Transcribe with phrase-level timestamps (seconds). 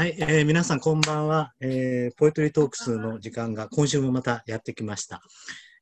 [0.00, 5.20] はい、えー、皆さんこんばんは、えー、ポエトリートークスの時間が今週もまたやってきました。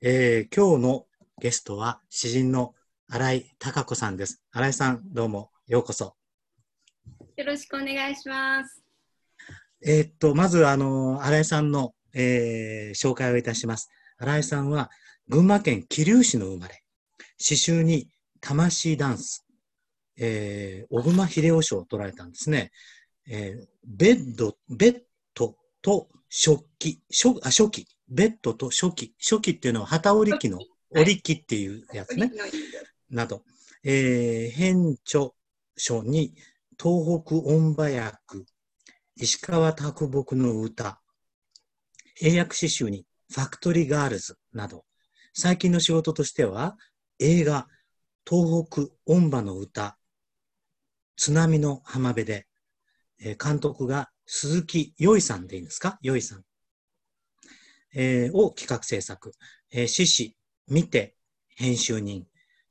[0.03, 1.07] えー、今日の
[1.41, 2.75] ゲストは詩人の
[3.09, 4.43] 新井貴子さんです。
[4.51, 6.17] 新井さん、どうもようこそ。
[7.37, 8.83] よろしくお願いします。
[9.87, 13.89] えー、っと、まず、あの、新井さんの、えー、紹介をいたします。
[14.19, 14.91] 新井さんは
[15.29, 16.83] 群馬県桐生市の生まれ、
[17.37, 18.09] 詩集に
[18.41, 19.47] 魂ダンス、
[20.17, 22.73] えー、小熊秀夫賞を取られたんですね。
[23.31, 25.01] えー、ベッド、ベッ
[25.35, 30.59] ドと食器、初あ初期、ベッドと初期、初期っていうのは旗織り機の
[30.91, 32.31] 織り機っていうやつね、
[33.09, 33.43] など、
[33.83, 35.31] えー、編著
[35.79, 36.35] 書に
[36.79, 38.45] 東北音馬役、
[39.17, 41.01] 石川啄木の歌、
[42.21, 44.85] 英訳詩集にファクトリーガールズなど、
[45.33, 46.77] 最近の仕事としては
[47.19, 47.67] 映画
[48.29, 49.97] 東北音馬の歌、
[51.17, 52.48] 津波の浜辺で
[53.21, 55.99] えー、監督が鈴木よいさんでいいんですか？
[56.03, 56.45] よいさん。
[57.95, 59.33] えー、を企画制作。
[59.71, 60.37] えー、獅子、
[60.69, 61.15] 見て、
[61.57, 62.27] 編集人。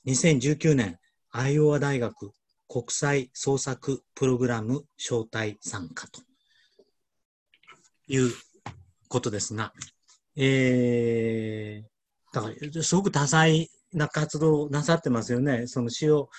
[0.06, 1.00] 2019年、
[1.32, 2.32] アイオワ大学
[2.70, 6.22] 国際創作プログラム招待参加と
[8.08, 8.32] いう
[9.10, 9.74] ことですが、
[10.36, 15.68] えー、だから、すごく多彩な活動なさってますよね。
[15.68, 16.30] その詩を、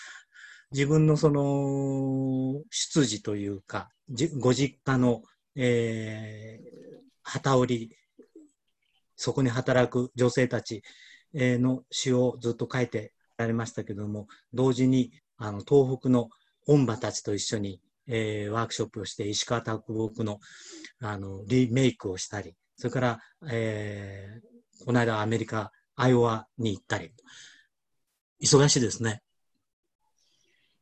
[0.70, 3.90] 自分のその出自というか、
[4.39, 5.23] ご実家の、
[5.55, 7.97] えー、旗織り、
[9.17, 10.83] そこに働く女性たち
[11.34, 16.31] の詩をずっと書いてられましたけども、同時にあの東北の
[16.67, 20.41] 音馬たちと一緒に、えー、ワークショップをして石川啄木の
[21.01, 23.20] あのリメイクをしたり、それから、
[23.51, 27.12] えー、この間アメリカ、アイオワに行ったり、
[28.42, 29.23] 忙しいですね。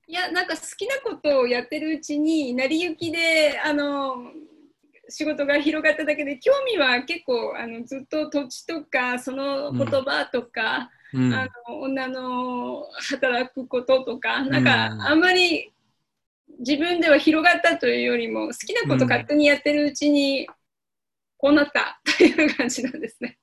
[0.08, 4.16] いやなんか好きなことをやってるうちに成り行きであの
[5.08, 15.72] 仕事が広がっただけで興味は結構あのずっと土地とかその言葉とか、うん、あの女の働くこととか、なんかあんまり
[16.58, 20.48] 自分では広がったというよりも好きなこと勝手にやってるうちに
[21.36, 23.38] こうなったという感じなんですね。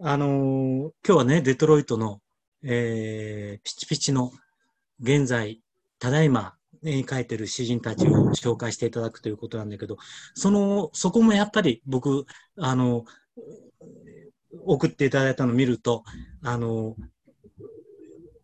[0.00, 2.20] あのー、今日はねデトロイトの、
[2.64, 4.32] えー、ピチピチの
[5.02, 5.60] 現在、
[5.98, 6.54] ただいま
[6.84, 9.96] 絵に描いてる詩人たちを紹介していただくということなんだけど、
[10.34, 12.26] その、そこもやっぱり僕、
[12.58, 13.04] あの、
[14.64, 16.04] 送っていただいたのを見ると、
[16.42, 16.96] あの、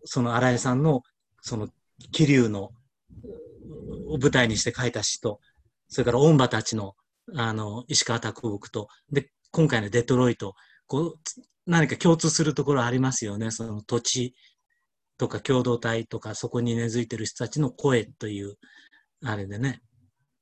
[0.05, 1.03] その新井さんの、
[1.41, 1.69] その、
[2.13, 2.71] 桐生の、
[4.09, 5.41] を舞台にして書いた詩と、
[5.89, 6.95] それから音馬たちの、
[7.35, 10.55] あの、石川啄木と、で、今回のデトロイト、
[10.87, 11.15] こう、
[11.67, 13.51] 何か共通するところありますよね。
[13.51, 14.35] その土地
[15.19, 18.57] とか共同体とかそこに根付いてる人たちの声という
[19.25, 19.83] あれでね。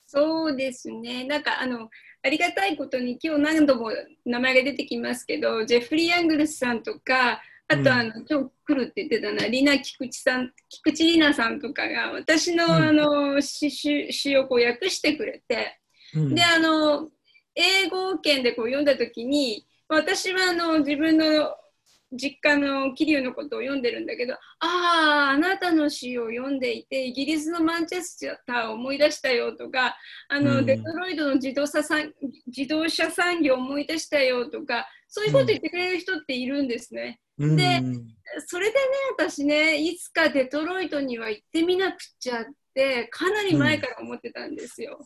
[0.07, 1.25] そうですね。
[1.25, 1.89] なんかあの
[2.23, 3.91] ありがたいことに今日何度も
[4.25, 15.81] 名前が出てきますけどジェフリー・アングルスさんとかあとあの、うん、今日来るって言ってたなリナ・菊池さん菊池里奈さんとかが私の,、あの詩詩をこう訳してくれて、
[16.15, 17.09] うん、であの
[17.55, 21.55] 英語圏でこう読んだ時に私はあの自分の
[22.16, 29.97] 実家の桐生のことを読んでるんだけどあああなたの詩を読んでいてイギリスのマンチェスターを思い出したよとか
[30.28, 32.12] あの、うん、デトロイドの自動車産
[32.47, 37.21] 自動車産業を思い出したよとかそういうこと言ってくれる人っているんですね。
[37.38, 37.81] うん、で
[38.47, 38.78] それでね
[39.19, 42.44] 私ねいつかデトロイトには行ってみなくちゃっ
[42.75, 44.98] てかなり前から思ってたんですよ。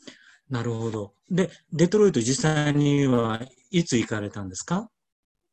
[0.49, 1.15] うん、なるほど。
[1.31, 3.41] でデトロイト実際には
[3.71, 4.89] いつ行かれたんですか？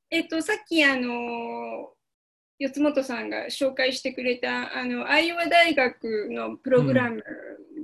[0.09, 1.91] えっと、さっきあの
[2.59, 7.23] 四本さんが紹介してくれたあのアイオワ大学のプログラム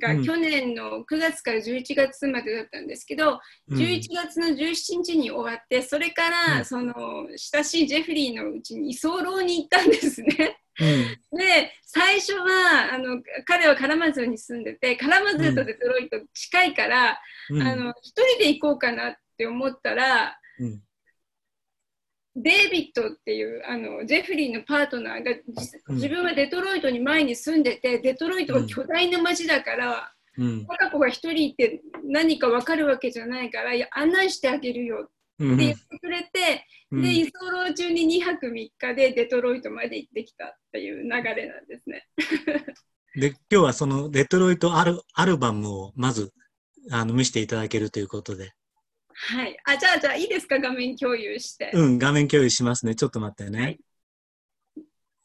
[0.01, 3.39] が去年の9月から11月までだったんですけど、
[3.69, 6.93] うん、11月の17日に終わってそれから、うん、その
[7.35, 10.59] 親しいジェフリーのうちに居候に行ったんですね。
[10.79, 20.39] うん、 で最初はあの彼はカラマズに住んでてカラマズとデトロイト近いから、あの一人で行こうかなって思ったら、
[22.35, 25.31] デイビッドっていうあのジェフリーのパートナーが
[25.89, 42.07] 自分はデトロイトに前に住んでてデトロイトは巨大な街だから、うん、カ子が一人いて何か分かるわけじゃないから案内してあげるよって言ってくれて、うん、で居候中に2泊3日でデトロイトまで行ってきたっていう流れなんですね。
[43.15, 46.33] で今日はそのデトロイトアルアルバムをまず
[46.89, 48.53] あの見せていただけるということで。
[49.25, 49.57] はい。
[49.65, 51.71] あ、じゃあ、じゃあ、いいですか、画面共有して。
[51.73, 52.95] うん、画面共有しますね。
[52.95, 53.61] ちょっと待ってね。
[53.61, 53.79] はい、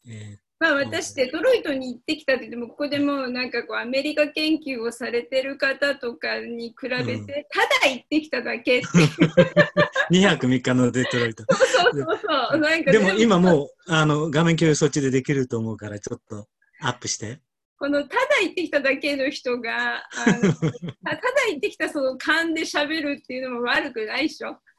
[0.07, 7.33] えー、っまあ私、デトロイトに行ってきたって言っても、ここでもなんかこうアメリカ研究をされてる方とかに比べて、うんた
[7.81, 8.87] だ行ってきただけって。
[10.11, 11.45] 2泊3日のデトロイト。
[11.55, 12.19] そうそう
[12.51, 12.59] そう。
[12.59, 16.47] なんかでも今もうあの画面共有そっちでできると思うから、ちょっと
[16.81, 17.39] アップして。
[17.79, 20.59] このただ行ってきただけの人が、あのた
[21.15, 24.59] ただ行ってきたその勘で喋るっていうのも悪くないでしょ。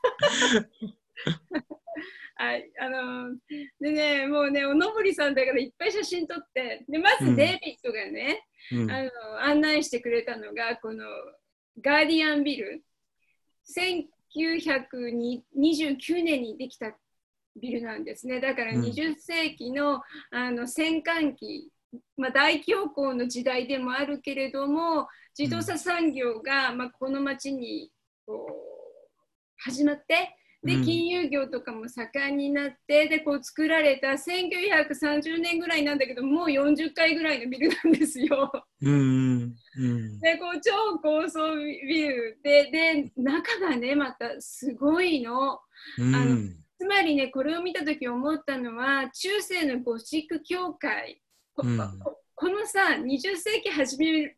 [2.37, 3.37] はい、あの
[3.81, 9.11] でね、もうね、おのぼりさんだからいっぱい写真撮って、でまずデイビッドがね、うんあの
[9.45, 11.05] 案内してくれたのが、この
[11.81, 12.83] ガーディアンビル、
[14.35, 16.95] 1929年にできた
[17.57, 18.41] ビルなんですね。
[18.41, 21.71] だからうん20世紀の,、あの戦艦機、
[22.17, 25.09] まあ、大恐慌の時代でもあるけれども、
[25.39, 27.91] 自動車産業が、まあ、この町に
[28.27, 29.11] こう
[29.59, 38.53] 始まって、でうん金融業とかも盛んになってでこう作られた1930年ぐらいなんだけどもう40階ぐらいのビルなんですよ。
[38.83, 45.61] うんうんうんでこう超高層ビルでで中がねまたすごいの。
[45.99, 46.37] うんあの
[46.79, 51.30] つまりねこれを見た時思ったのは中世のゴシック教会こ,
[51.63, 54.37] うんこ、このさ20世紀始め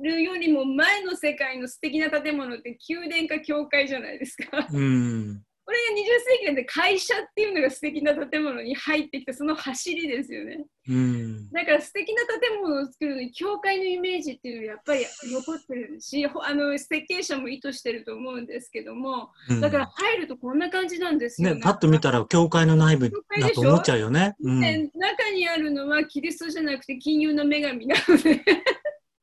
[0.00, 4.66] るよりも前の世界の素敵な建物って宮殿か教会じゃないですか。
[4.72, 10.64] うんこれが20世紀で会社っていうのが素敵な建物に入ってきたその走りですよね。
[10.88, 11.50] うん。
[11.50, 19.60] だから素敵な建物を作るのに教会のイメージっていうのはやっぱり残ってるしほあの設計者も意図してると思うんですけどもうん。
[19.60, 24.36] だから入るとこんな感じなんですよね、パッと見たら教会の内部だと思っちゃうよね。
[24.40, 28.42] うん、で中にあるのはキリストじゃなくて金融の女神なので。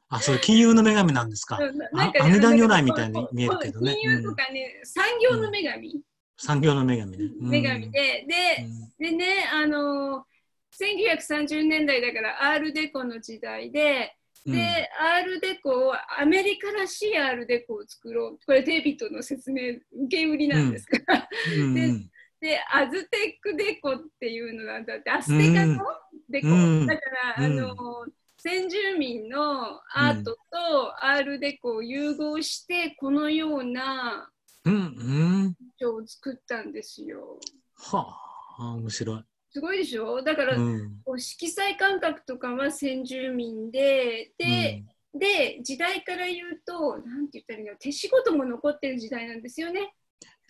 [0.09, 1.57] あ、それ金融の女神なんですか。
[1.91, 3.95] なんか阿弥陀如来みたいに見えるけどね。
[3.99, 6.03] 金融とかね、産業の女神、
[6.37, 7.31] 産業の女神ね。
[7.41, 8.25] うん女神で、
[8.99, 10.25] で、でね、あの
[10.79, 14.15] 1930年代だからアールデコの時代で、
[14.45, 18.39] うんで、アールデコをアメリカらしいアールデコを作ろう。
[18.45, 21.27] これデイビッドの説明、受け売りなんですから。
[21.57, 22.09] うんで
[22.41, 25.83] で、アズテックデコっていうのがだって、アステカの
[26.29, 26.47] デコ。
[26.49, 27.01] うんだか
[27.37, 28.05] ら、うんあの、
[28.37, 34.29] 先住民のアートとアールデコを融合して、このような
[34.65, 35.55] うん、うん。
[35.79, 37.39] 書を作ったんですよ。
[37.75, 38.17] は
[38.59, 39.23] あ、面白い。
[39.51, 40.21] すごいでしょ？
[40.21, 41.01] だから、うん。
[41.17, 44.83] 色彩感覚とかは先住民で、で、
[45.13, 49.93] で、時代から言うと、なんて言ったらいいの、手仕事も残ってる時代なんですよね。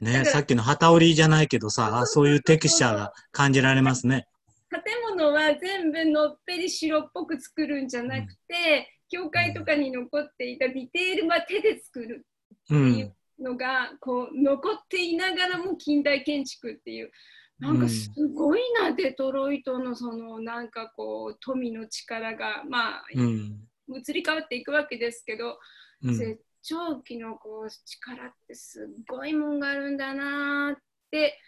[0.01, 4.27] うん、ね、さっきの旗織りじゃないけどさ、あそういうテクスチャーが感じられますね。
[4.71, 12.25] 建物は全部のっぺり白っぽく作るんじゃなくて、教会とかに残っていたディテールは手で作る
[12.71, 12.75] う。
[12.75, 17.11] っていうんのが、こう残っていながらも近代建築っていう。
[17.59, 23.67] なんかすごいな、デトロイトのそのなんかこう富の力がまあうん。
[23.87, 25.59] 移り変わっていくわけですけど、
[26.03, 26.13] うん。
[26.15, 30.77] 絶頂期のこう力ってすっごいもんがあるんだなーっ
[31.11, 31.39] て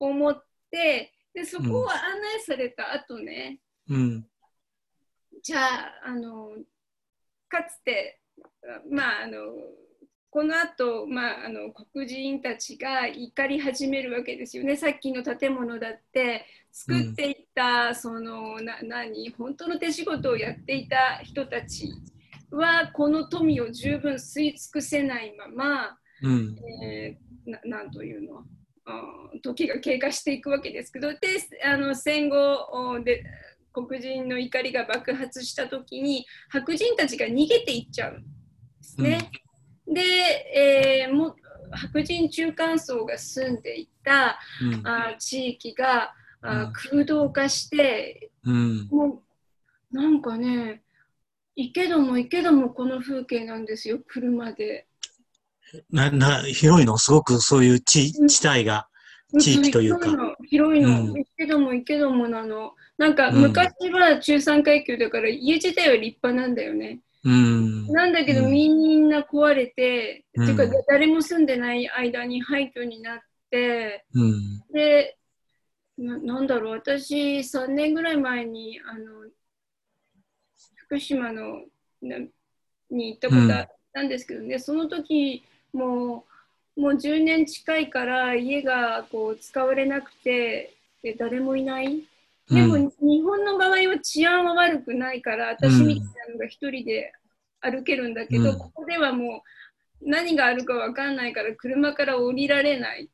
[0.00, 4.26] 思ってでそこを案内された後ね、うん。
[5.42, 6.56] じゃああの
[7.48, 8.20] かつて
[8.90, 9.38] まああの
[10.34, 14.76] この後、まああの黒人たちが怒り始めるわけですよね。
[14.76, 19.30] さっきの建物だって作っていった、そのな何？
[19.30, 21.88] 本当の手仕事をやっていた人たち
[22.50, 26.56] はこの富を十分吸い尽くせないまま、うん。
[26.82, 28.42] えーななんというの？
[29.40, 31.12] 時が経過していくわけですけど。
[31.12, 31.18] で
[31.62, 32.36] あの戦後
[32.72, 33.24] おで
[33.72, 38.24] 黒人の怒りが爆発した時に白人たちが逃げていっちゃうんで
[38.82, 39.30] すね。
[39.86, 41.36] で、えーも
[41.70, 44.86] 白人中間層が住んでいたうん。
[44.86, 48.88] あー地域がうん空洞化してうん。
[48.90, 49.22] も
[49.92, 50.82] うなんかね
[51.56, 54.86] 行けども行けどもこの風景なんですよ車で。
[55.90, 56.98] な、な、広いの？
[56.98, 58.88] すごくそういう地、地帯が。
[59.40, 62.74] 地域というか広いの、広いのうん行けども行けどもなの。
[62.98, 67.00] なんかうん昔は中産階級だから家自体は立派なんだよね。
[67.24, 67.86] うん。
[67.88, 73.18] なんだけどうんみんな壊れて、うんていうか誰も住んでない間に廃墟になっ
[73.50, 74.62] て、うん。
[74.72, 75.16] で、
[75.96, 79.28] ななんだろう、私3年ぐらい前にあの
[80.76, 81.62] 福島の
[82.02, 82.18] な
[82.90, 86.24] に行ったことあったんですけどね、その時も
[86.76, 92.02] うもう10年近いから家がこう使われなくてで誰もいない。
[92.50, 97.12] でも、うん日本の場合は治安は悪くないから私みたいなのが一人で
[97.60, 98.58] 歩けるんだけど、うん。
[98.58, 99.42] ここではも
[100.02, 103.10] う何があるかわかんないから車から降りられない。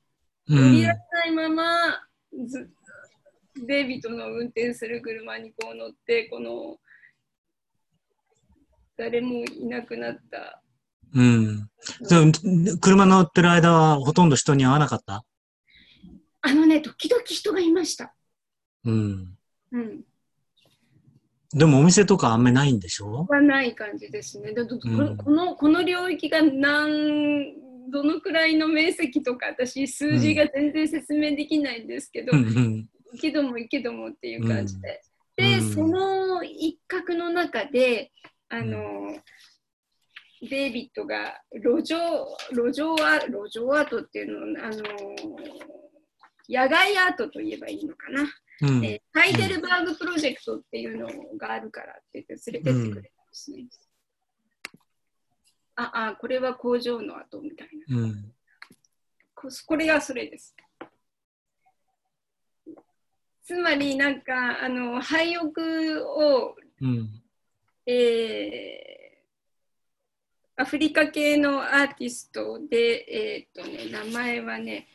[0.49, 1.65] う降りらんれないまま
[2.47, 2.71] ず
[3.67, 6.79] デイビッドの運転する車にこう乗ってこの
[8.97, 10.63] 誰もいなくなった。
[11.15, 11.69] うん。
[12.81, 15.25] 車乗ってる間はほとんど人に会わなかった？
[16.43, 18.15] あのね時々人がいました、
[18.85, 19.37] うん。
[19.73, 20.05] うん、
[21.53, 23.27] でもお店とかあんまりないんでしょ？
[23.29, 24.53] はない感じですね。
[24.53, 25.17] だうん。
[25.17, 27.55] このこの領域が何
[27.91, 32.89] どのくらいの面積とか私数字が全然説明できないんですけど、うん
[33.21, 35.03] けどもいけどもっていう感じで。
[35.39, 35.45] うん。
[35.45, 35.75] で、うん。
[35.75, 38.13] その一角の中で、
[38.49, 39.17] あの、
[40.49, 41.99] デイビッドが路上、
[42.53, 44.83] 路上ア路上アートっていうのを、あの、
[46.49, 48.23] 野外アートと言えばいいのかな。
[48.63, 53.67] うんえーハイデルバーグプロジェクトっていうのがあるからって言って連れてってくれたんですね。
[55.77, 57.97] あ、あ、これは工場の跡みたいな。
[57.99, 58.33] うん。
[59.35, 60.55] ここれがそれです。
[63.43, 65.51] つまりなんかあの廃屋
[66.03, 67.23] を、うん。
[67.87, 69.01] えー
[70.57, 74.89] アフリカ系のアーティストで、えーっとね、名前はね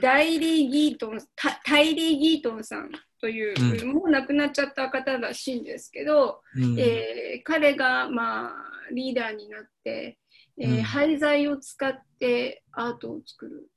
[0.00, 2.90] ダイリー・ギートンタタイリー・ギートンさん
[3.20, 6.78] という、うもう亡くなっちゃった方らしいんですけど、うん。
[6.78, 8.52] えー彼が、まあ、
[8.92, 10.18] リーダーになって、
[10.58, 13.68] えーうん廃材を使ってアートを作る。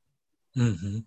[0.56, 1.06] うん。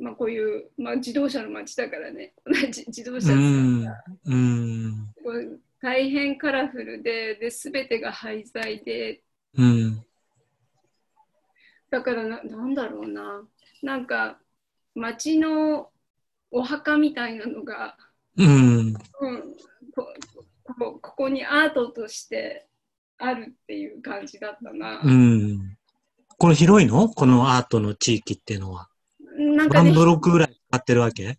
[0.00, 4.04] まあ、こういう、まあ、自動車の街だからね、同 じ自動う車んが。
[4.24, 5.14] うん。
[5.80, 9.22] 大変カラフルで、で全てが廃材で、
[9.54, 10.04] うん。
[11.92, 13.42] だからな、なんだろうな、
[13.82, 14.38] なんか
[14.94, 15.90] 街の
[16.50, 17.96] お墓みたいなのが、
[18.38, 18.48] うん。
[18.48, 20.06] うん、こ
[20.64, 22.66] こここにアートとして
[23.18, 25.02] あるっていう感じだったな。
[25.04, 25.76] うん。
[26.38, 27.10] これ広いの？
[27.10, 28.88] このアートの地域っていうのは。
[29.36, 31.38] なんかね何ブロックぐらい使ってるわけ？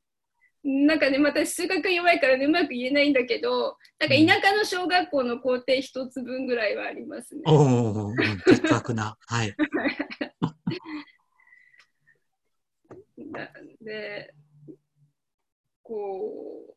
[0.64, 7.42] なんかね、また数学弱いからね、うまく言えないんだけど、なんか田舎の小学校の校庭一つ分ぐらいはありますね。
[7.46, 8.16] おお、うん
[8.46, 9.18] 的確な。
[9.28, 9.54] はい。
[13.34, 13.52] だ
[13.82, 14.34] で、
[15.82, 16.76] こ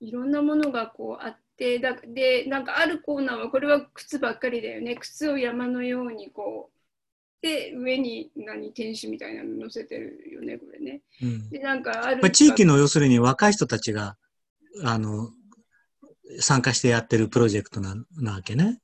[0.00, 4.94] う、いろんなものがこうあって、だで、なんかあるコーナーは、これは靴ばっかりだよね。
[4.96, 6.73] 靴を山のようにこう、
[7.44, 11.02] で、上に何、天使みたいなの乗せてるよね、これね。
[11.22, 11.50] うん。
[11.50, 14.16] で、なんかあるまあ、地域の要するに若い人たちが、
[14.82, 15.28] あの、
[16.40, 18.80] 参加してやってるプロジェクトななわけね。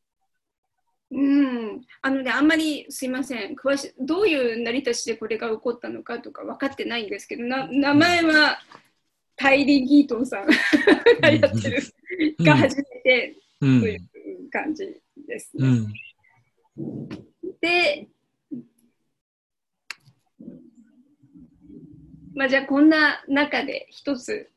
[1.10, 8.58] うん、あのね、あんまりすいません詳しい、どういう成り立ちでこれが起こったのかとか分かってないんですけど、な名前は
[9.36, 10.46] タイリー・ギートンさん
[11.22, 11.82] がやってる、
[12.38, 13.64] うんが初めてう。
[13.64, 15.66] というん感じですね。
[15.66, 17.08] うん。
[17.62, 18.06] で、
[22.40, 24.48] まあ、じゃあこんな中で一つ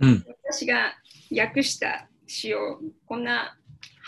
[0.00, 0.24] うん。
[0.48, 0.94] 私が
[1.36, 3.56] 訳した詩をこんな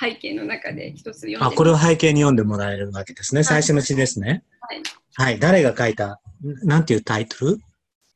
[0.01, 3.43] 背景の中で一つ読んであ、これを背景に読んでもらえるわけですね。
[3.43, 4.45] 最初の詩ですね。
[4.61, 4.83] はい
[5.17, 5.41] はい。
[5.41, 6.21] 誰が書いた、
[6.63, 7.59] なんていうタイトル？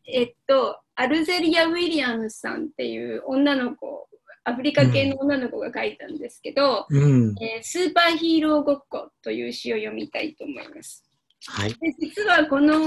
[0.06, 4.09] えっと、アルゼリア・ウィリアムスさんっていう女の子、
[4.44, 7.35] アフリカ系の女の子が書いたんですけど、うん。
[7.42, 11.04] えースーパーヒーローごっこという詩を読みたいと思います。
[11.49, 11.70] はい。
[11.70, 12.78] で実はこの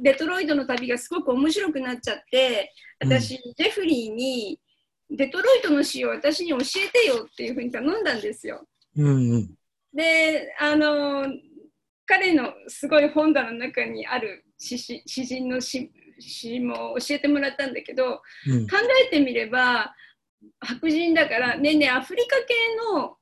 [0.00, 4.60] デトロイトの旅がすごく面白くなっちゃって、私、ジェフリーに
[5.10, 8.66] デトロイトの詩を私に教えてよっていうふうに頼んだんですよ。
[8.96, 9.50] うんうん。
[9.94, 11.26] で、あの、
[12.06, 14.76] 彼のすごい本棚の中にある詩
[15.06, 18.76] 人の詩詩も教えてもらったんだけど、うん考
[19.06, 19.94] えてみれば
[20.60, 22.54] 白人だからねえねえアフリカ系
[22.94, 23.16] の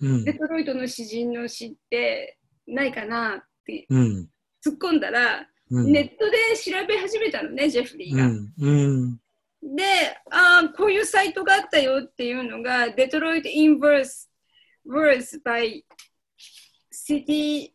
[0.00, 4.30] うんデトロイトの詩人の詩ってないかなってうん。
[4.64, 5.92] 突っ込んだら、うん。
[5.92, 8.26] ネットで調べ始めたのねジェフリーが。
[8.26, 8.52] うん。
[8.58, 8.70] う
[9.14, 9.20] ん。
[9.76, 9.82] で
[10.30, 14.30] あーこういうサイトがあったよっていうのがデトロイト・イン・バース
[14.86, 15.82] verse by
[16.90, 17.74] City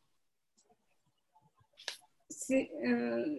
[2.29, 3.37] シうん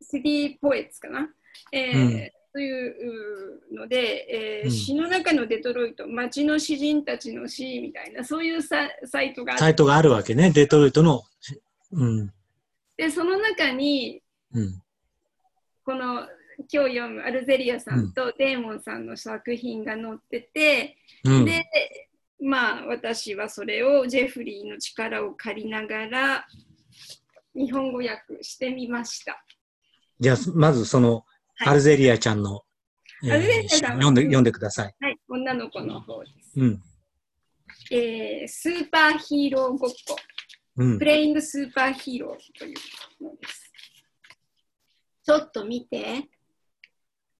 [0.00, 1.28] シティ・ポエツかな、
[1.72, 10.50] えーうんというので、えーうん詩の中のデトロイト、街の詩人たちの詩みたいな、そういうササイトがあって、サイトがあるわけね。
[10.50, 11.22] デトロイトの。
[11.92, 12.32] うん。
[12.96, 14.82] でその中に、うん。
[15.84, 16.26] この
[16.72, 21.44] 今日読むアルゼリアさんとデーモンさんの作品が載ってて、うん。
[21.44, 21.66] で、
[22.40, 26.46] まあ私はそれをジェフリーの力を借りながら
[27.54, 29.44] 日本語訳してみました。
[30.18, 31.22] じゃあ、まずその、はい
[31.60, 32.62] アルゼリアちゃんの、
[33.24, 34.94] えー読んで、読んでください。
[35.00, 36.52] はい、女の子の方です。
[36.60, 36.82] うん。
[37.90, 40.16] えースーパーヒーローごっこ、
[40.76, 41.04] うんプ。
[41.04, 43.72] レイングスーパーヒーローというのです。
[45.24, 46.28] ちょっと見て。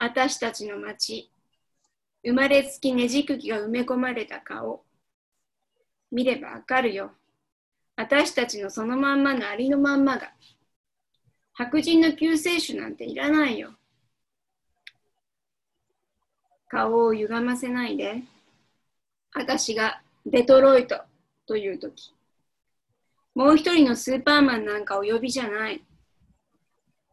[0.01, 1.33] 私たちの町。
[2.25, 4.85] 生まれつきねじ釘が埋め込まれた顔。
[6.11, 7.13] 見ればわかるよ。
[7.97, 10.33] 私たちのそのまんまのありのまんまが。
[11.53, 13.78] 白人の救世主なんていらないよ。
[16.69, 18.23] 顔を歪ませないで。
[19.35, 21.01] 私がデトロイト
[21.47, 22.15] というとき。
[23.35, 25.83] もう一人のスーパーマンなんかお呼びじゃない。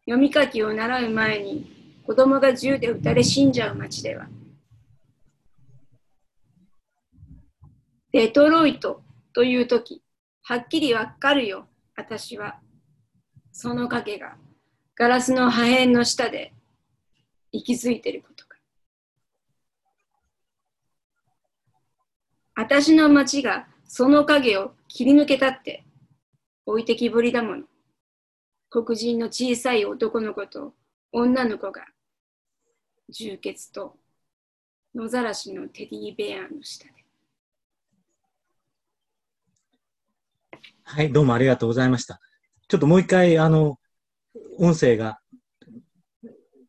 [0.05, 4.27] 読み書きを習う前に子供が銃で撃たれ死んじゃう街では。
[8.11, 9.01] デトロイト
[9.33, 10.01] というとき、
[10.43, 12.59] はっきりわかるよ、私は。
[13.51, 14.37] その影が
[14.95, 16.53] ガラスの破片の下で
[17.51, 18.55] 息づいてることが。
[22.55, 25.83] 私の町がその影を切り抜けたって
[26.65, 27.63] 置いてきぼりだもの。
[28.69, 30.73] 黒人の小さい男の子と
[31.11, 31.85] 女の子が
[33.09, 33.97] 充血と
[34.95, 36.91] 野ざらしのテディベアの下で。
[40.83, 42.21] はい、どうもありがとうございました。
[42.69, 43.79] ちょっともう一回、あの、
[44.57, 45.19] 音声が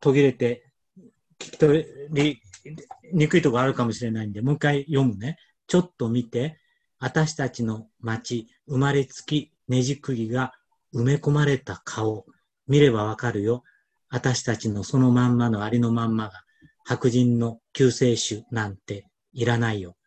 [0.01, 0.65] 途切れて、
[1.39, 2.41] 聞き取り
[3.13, 5.37] にくいところあるかもしれないんで、もう一回読むね。
[5.67, 6.59] ちょっと見て、
[6.99, 10.53] 私たちの町、生まれつきねじ釘が
[10.93, 12.25] 埋め込まれた顔、
[12.67, 13.63] 見ればわかるよ。
[14.09, 16.43] 私たちのそのまんまのありのまんまが、
[16.85, 19.97] 白人の救世主なんていらないよ。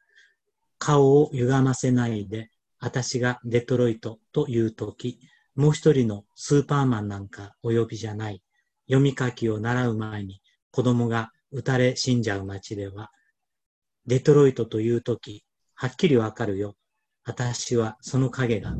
[0.78, 5.20] 顔を歪ませないで、私がデトロイトというとき、
[5.54, 8.42] もう一人のスーパーマンなんかお呼びじゃない。
[8.86, 10.40] 読み書きを習う前に
[10.72, 13.10] 子供が撃たれ死んじゃう街では、
[14.06, 15.44] デトロイトというとき、
[15.80, 16.76] はっきりわかるよ。
[17.24, 18.74] 私はその影が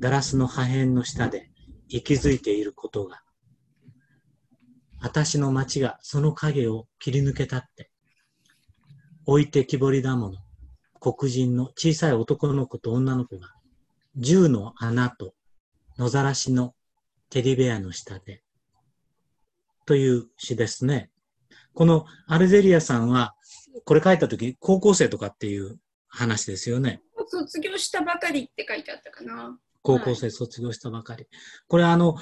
[0.00, 1.50] ガラスの破片の下で
[1.88, 3.20] 息づいていることが。
[4.98, 7.90] 私の街がその影を切り抜けたって。
[9.26, 10.38] 置いてきぼりだもの。
[10.98, 13.48] 黒人の小さい男の子と女の子が、
[14.16, 15.34] 銃の穴と
[15.98, 16.74] 野ざらしの
[17.28, 18.42] テディベアの下で、
[19.84, 21.10] という詩ですね。
[21.74, 23.34] このアルゼリアさんは、
[23.84, 27.02] これ書いたとき、高校生とかっていう話ですよね。
[27.30, 29.58] 卒業したばかりって書いてあったかな。
[29.82, 31.22] 高校生卒業したばかり。
[31.22, 31.28] はい、
[31.68, 32.16] これあの、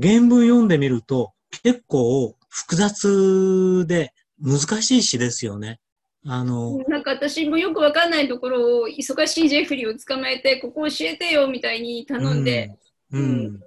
[0.00, 5.80] 原文読んでみると、結構複雑で難しい詩ですよね。
[6.26, 12.76] あのなんか私もよくわかんないところを忙しいジェフリーを捕まえてここ教えてよみたいに頼んで、
[13.12, 13.60] うん、うんうん、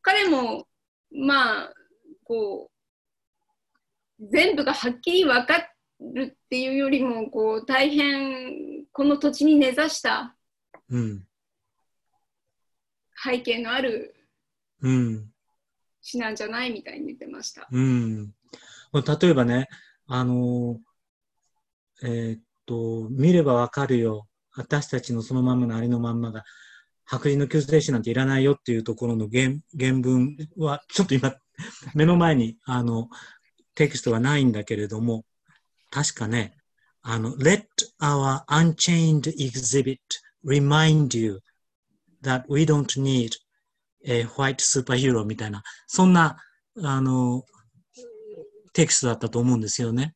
[0.00, 0.66] 彼も
[1.12, 1.74] まあ
[2.24, 2.70] こ
[4.20, 5.58] う全部がはっきり分か
[6.14, 10.34] るっていうよりもこう大変この土地に根ざした
[13.22, 14.14] 背景のある
[16.00, 17.68] 詩なんじゃないみたいに言ってました。
[17.70, 18.32] うん、
[18.94, 19.68] 例えばね
[20.06, 20.80] あの
[22.02, 24.26] えー、っと、見ればわかるよ。
[24.56, 26.44] 私たちのそのままのありのまんまが、
[27.04, 31.34] 白人の救世主なんていらないよっていうところの原原文は、ちょっと今、
[31.94, 33.08] 目の前に、あの、
[33.74, 35.24] テキストがないんだけれども、
[35.90, 36.54] 確かね、
[37.02, 37.64] あの、let
[38.00, 39.98] our unchained exhibit
[40.44, 41.40] remind you
[42.22, 43.32] that we don't need
[44.06, 46.36] a white superhero みたいな、そんな、
[46.82, 47.44] あの、
[48.72, 50.14] テキストだったと思うんですよね。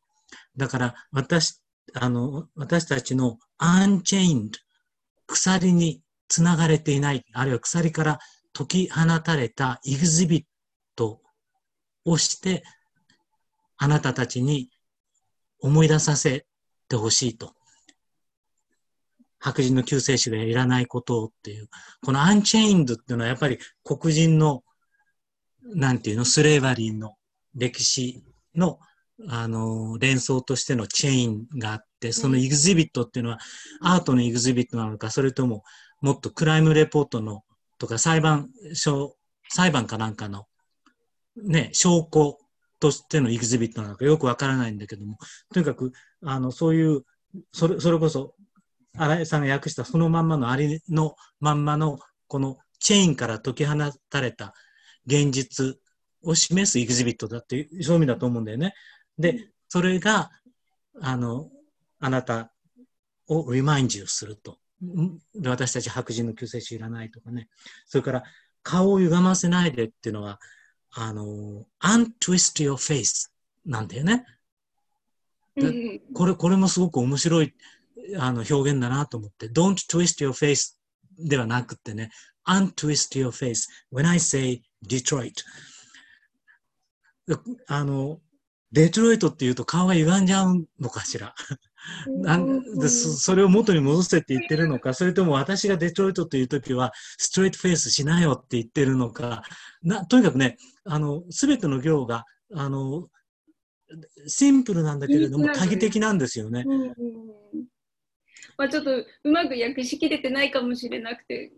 [0.57, 1.61] だから、私、
[1.93, 4.51] あの、私たちの unchained
[5.27, 8.19] 鎖につながれていない、あるいは鎖から
[8.53, 10.43] 解き放たれたエグゼビッ
[10.95, 11.21] ト
[12.05, 12.63] をして、
[13.77, 14.69] あなたたちに
[15.59, 16.45] 思い出させ
[16.89, 17.53] てほしいと。
[19.39, 21.69] 白人の救世主がいらないことをっていう。
[22.03, 24.63] この unchained っていうのはやっぱり黒人の、
[25.61, 27.15] なんていうの、スレーバリーの
[27.55, 28.23] 歴史
[28.55, 28.79] の
[29.29, 33.39] あの、連想としてのチェーンがあって、そのエグゼビットっていうのは、
[33.81, 35.63] アートのエグゼビットなのか、それとも、
[36.01, 37.43] もっとクライムレポートの、
[37.77, 39.15] とか裁判所、
[39.49, 40.47] 裁判かなんかの、
[41.37, 42.37] ね、証拠
[42.79, 45.17] としてのエグゼビットなのかよくわからないんだけども、
[45.53, 45.91] とにかく、
[46.23, 47.03] あの、そういう、
[47.51, 48.35] それ、それこそ、
[48.97, 53.75] 新井さんが訳したそのまんまのありのまんまの、このチェーンから解き放
[54.09, 54.53] たれた
[55.05, 55.77] 現実
[56.23, 58.73] を示すエグゼビットだっていう、そういう意味だと思うんだよね。
[59.17, 60.31] で、それが、
[61.01, 61.49] あの、
[61.99, 62.51] あなた
[63.27, 64.57] をリマインジュすると。
[65.43, 67.47] 私たち白人の救世主いらないとかね。
[67.85, 68.23] それから、
[68.63, 70.39] 顔を歪ませないでっていうのは、
[70.97, 73.29] あの、untwist your face
[73.65, 74.25] なんだよね。
[76.13, 77.53] これ、これもすごく面白い
[78.17, 80.75] あの表現だなと思って、don't twist your face
[81.19, 82.11] ではなくてね、
[82.47, 85.33] untwist your face when I say Detroit
[87.67, 88.19] あの、
[88.71, 91.35] デトロイトっていうと顔が歪んじゃうのかしら。
[92.07, 99.43] なんでそそれを元に戻せって言ってるのか、それとも私がデトロイトっていう時は、ストレートフェイスしなよって言ってるのか、
[99.83, 103.07] なとにかくね、あの、すべての行が、あの、
[104.27, 106.63] シンプルなんだけれども、多義的なんですよね。
[106.65, 106.93] うんうん
[108.57, 108.91] まあ、ちょっと
[109.23, 111.51] うまく訳しきれてないかもしれなくて。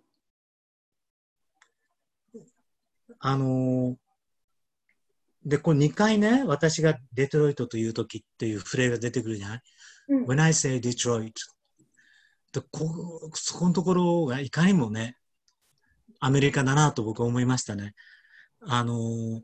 [3.20, 3.98] あの
[5.46, 9.62] で、これ2回ね、私がデトロイトという時っていうフレーズが出てくるじゃない、
[10.08, 11.34] うん ?When I say Detroit
[12.54, 15.17] でこそこのところがいかにもね、
[16.20, 17.93] アメリカだなと僕は思いましたね。
[18.62, 19.41] あの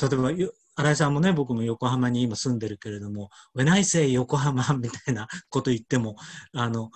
[0.00, 6.16] 例えばよ、新井さんもね、僕も横浜に今住んでるけれども、When I say 横浜 みたいなこと言っても、
[6.52, 6.90] あの、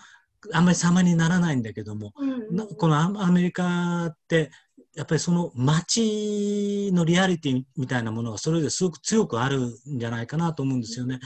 [0.53, 4.51] あんまり様にならないんだけども、うんなこのアアメリカって、
[4.95, 11.19] やっぱりその街のリアリティみたいなものがそれぞれすごく強くあるんじゃないかなと思うんですよね。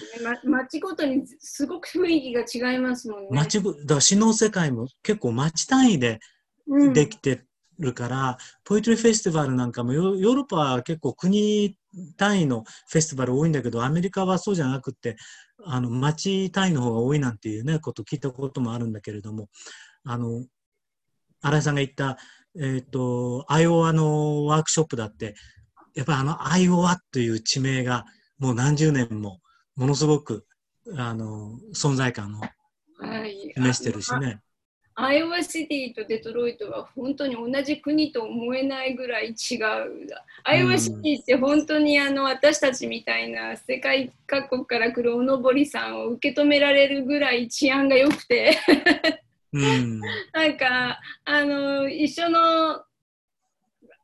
[0.44, 3.28] ま、町ごとにすごく雰囲気が違いますもんね。
[3.32, 6.20] 街ご、だから詩の世界も結構街単位で
[6.68, 7.44] うんできて
[7.78, 11.76] るから、ポエトリーフェスティバルなんかもヨヨーロッパは結構国
[12.16, 15.16] 単位のフェスティバル多いんだけど、アメリカはそうじゃなくて、
[15.64, 19.48] あの街単位の方が多いなんていうね、こと聞いたこともあるんだけれども、
[20.04, 20.44] あの、
[21.42, 22.18] 新井さんが言った、
[22.60, 25.34] えっ、と、アイオワのワークショップだって、
[25.94, 28.04] やっぱりあのアイオワという地名が
[28.38, 29.40] もう何十年も
[29.76, 30.46] ものすごく、
[30.96, 32.40] あの、存在感を
[32.98, 34.40] はい、示してるしね。
[34.98, 40.08] アイオワシティとデトロイトは本当に同じ国と思えないぐらい違う。
[40.42, 48.58] アイオワシティって本当にあの私たちみたいな世界各国から来るおのぼりさんを受け止められるぐらい治安が良くて、
[49.58, 50.00] うん。
[50.00, 52.82] なんかあの一緒の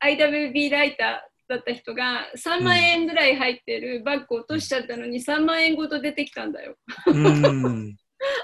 [0.03, 6.75] IWB ライターだった人が3万円ぐらい入ってるバッグ落としちゃったのに3万円ごと出てきたんだよ。
[7.07, 7.95] うん。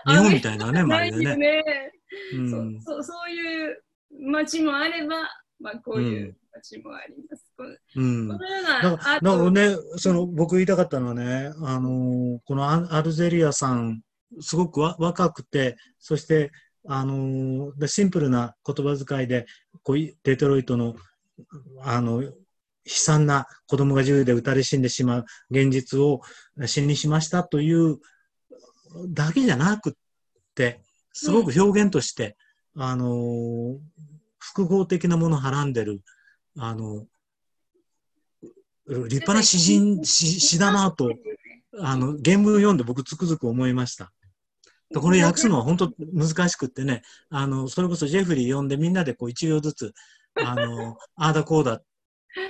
[0.08, 1.63] 日本みたいなね、な い周りでね。
[2.34, 3.84] うんそうそうそういう
[4.32, 7.45] 街もあれば、まあ、こういう街もあります。
[7.95, 8.28] うん。
[8.28, 14.02] このようだなからアートだからね、その僕言いたかったのはね、あのーこのアアルゼリアさん、
[14.39, 16.52] すごくわ若くて、そして、
[16.91, 19.45] あのでシンプルな言葉遣いで、
[19.84, 20.95] こういデトロイトの、
[21.84, 22.32] あの、悲
[22.84, 26.21] 惨な子供が銃で撃たれ死んでしまう現実を
[26.65, 27.99] 死にしましたという
[29.10, 29.93] だけじゃなくっ
[30.56, 30.82] て、
[31.13, 32.36] すごく表現として、
[32.75, 33.78] あの
[34.39, 36.02] 複合的なものをはらんでる、
[36.58, 37.06] あの、
[38.88, 41.13] 立派な詩人、詩詩だなと、
[41.80, 44.12] あの、原文を読んで僕つくづく思いました。
[44.89, 49.93] でこれ訳すのは本当難しくってね、あの、それこそジェフリー読んでみんなでこう一行ずつ、
[50.36, 51.84] あの、 ああだこうだっ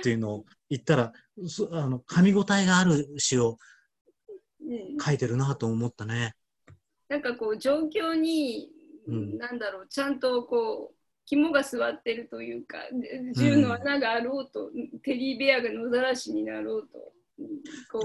[0.02, 1.12] ていうのを言ったら、
[1.46, 3.58] そあの、噛み応えがある詩を
[4.62, 6.34] うん書いてるなと思ったね。
[7.08, 8.70] なんかこう状況に、
[9.06, 10.94] うんなんだろうちゃんとこう
[11.26, 14.70] 肝が据わってるというかで銃の穴があろうと、
[15.02, 17.12] テディベアが野ざらしになろうと、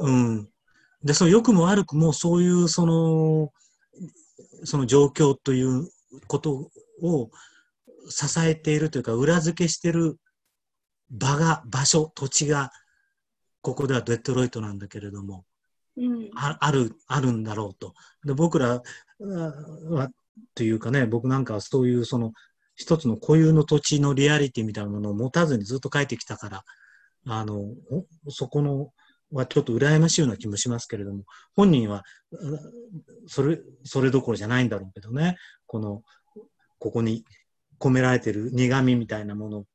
[0.03, 0.49] ううん。
[1.03, 3.51] で、その良くも悪くもそういうその、
[4.65, 5.87] その状況という
[6.27, 7.29] ことを
[8.09, 10.17] 支えているというか、裏付けしている
[11.09, 12.71] 場が、場所、土地が、
[13.61, 15.45] ここではデトロイトなんだけれども、
[15.97, 17.93] うんあある、あるんだろうと。
[18.25, 18.81] で、僕ら
[19.19, 20.09] は、
[20.53, 22.33] というかね、僕なんかはそういうその、
[22.75, 26.65] 一つの固有の土地のリアリティみたいなものを持たずにずっと書いてきたから、
[27.27, 27.61] あの、
[28.25, 28.91] おそこの、
[29.37, 31.23] はちょっと羨ましいような気もしますけれども、
[31.55, 32.59] 本人は、うん
[33.27, 36.03] それ、それどころじゃないんだろうけどね、この、
[36.79, 37.25] ここに
[37.79, 39.65] 込められてる苦味みたいなものを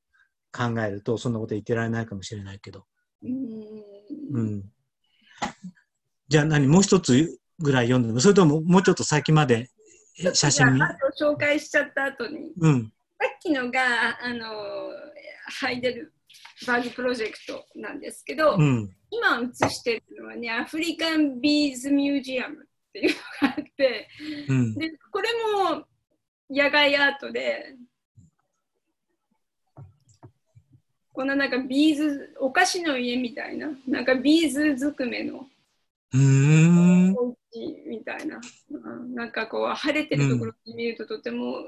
[0.52, 2.84] 考えると、そんなこと言ってられないかもしれないけど。
[3.22, 3.80] うん
[4.32, 4.64] うん。
[6.28, 9.68] じゃあ何もう一つぐらい読んでもそれとももうちょっと先まで
[10.18, 10.80] え写真見
[11.20, 12.92] 紹介しちゃった後にうん。
[13.18, 13.80] さっきのが
[14.22, 14.46] あの
[15.60, 18.90] Heidelberg Project なんですけど、うん。
[19.10, 22.58] 今映してるのはね African Beads Museum っ
[22.92, 24.08] ていうのがあって
[24.48, 24.74] うん。
[24.74, 25.28] でこれ
[25.68, 25.84] も
[26.48, 27.76] 野外アートで
[31.12, 35.46] こんななんかビーズお菓子の家みたいななんかビーズずくめの。
[36.12, 36.16] お
[37.52, 38.40] 家みたいな、
[38.70, 41.58] うんなんかこう晴れてるところに見るととても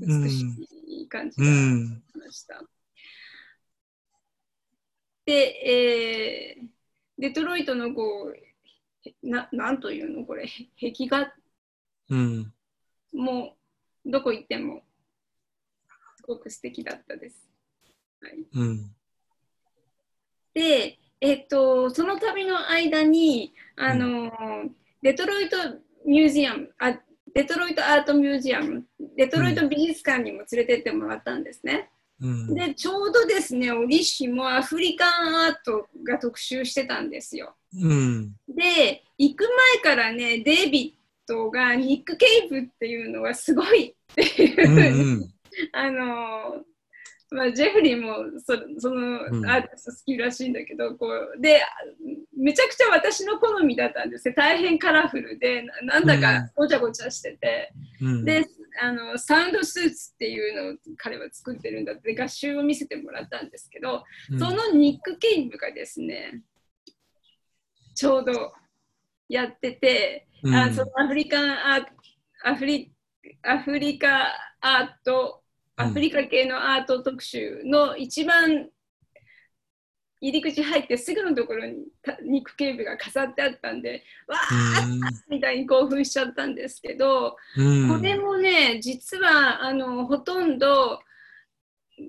[0.00, 0.44] うん美し
[0.86, 2.02] い感じうがしん。
[2.18, 2.62] ました。
[5.26, 6.66] で、えー
[7.20, 10.48] デトロイトのこうへななんというのこれ
[10.80, 11.30] 壁画？
[12.08, 12.52] うん。
[13.12, 13.56] も
[14.06, 14.82] どこ行っても
[16.16, 17.46] すごく素敵だったです。
[18.22, 18.90] はい、うん。
[20.54, 24.32] で、えっと、その旅の間に、あの、
[25.02, 25.56] デトロイト
[26.06, 26.98] ミュージアム、あ
[27.34, 31.90] デトロイトアートミュージアム、デトロイト美術館にも連れてってもらったんですね。
[32.22, 37.54] うん、で、ちょうどですね、折しもアフリカンアートが特集してたんですよ。
[37.74, 39.44] うん、で、行く
[39.82, 45.34] 前からね、デイビッドがニック・ケイブっていうのはすごいっていう、うんうん、
[45.72, 46.64] あの
[47.32, 49.18] まあ、ジェフリーもそその
[49.52, 51.62] アーティスト好きらしいんだけど、うん、こうで
[52.36, 54.34] めちゃくちゃ私の好みだったんですよ。
[54.36, 58.44] 大変カラフルでなんだかごちゃごちゃしてて、うん、で
[58.80, 66.42] あのサウンドスーツっていうのを彼は作ってるんだって合集を見せてもらったんですけど、うん、そのニック・ケイブがですね
[67.94, 68.52] ちょうど
[69.28, 71.86] やってて、あそのアフリカンア
[72.44, 72.92] アフリ
[73.42, 74.26] アフリカ
[74.60, 75.42] アート
[75.76, 78.68] アフリカ系のアート特集の一番
[80.20, 81.76] 入り口入ってすぐのところに
[82.22, 91.00] 肉警部が飾ってあったんでわーみたいに興奮しちゃったんですけど、これもね実はあのほとんど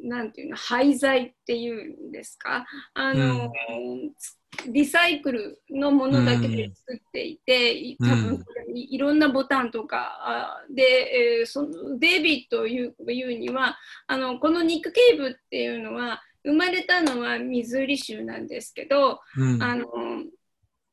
[0.04, 2.65] なんていうの廃材っていうんですか？
[2.93, 19.88] あの、うん、リサイクルのものだけで作っていて、うん、多分いろんなボタンとかで、えー、そのデイビッドを言う言うにはあのこのニック・ケイブっていうのは生まれたのはミズーリ州なんですけど、うん、あの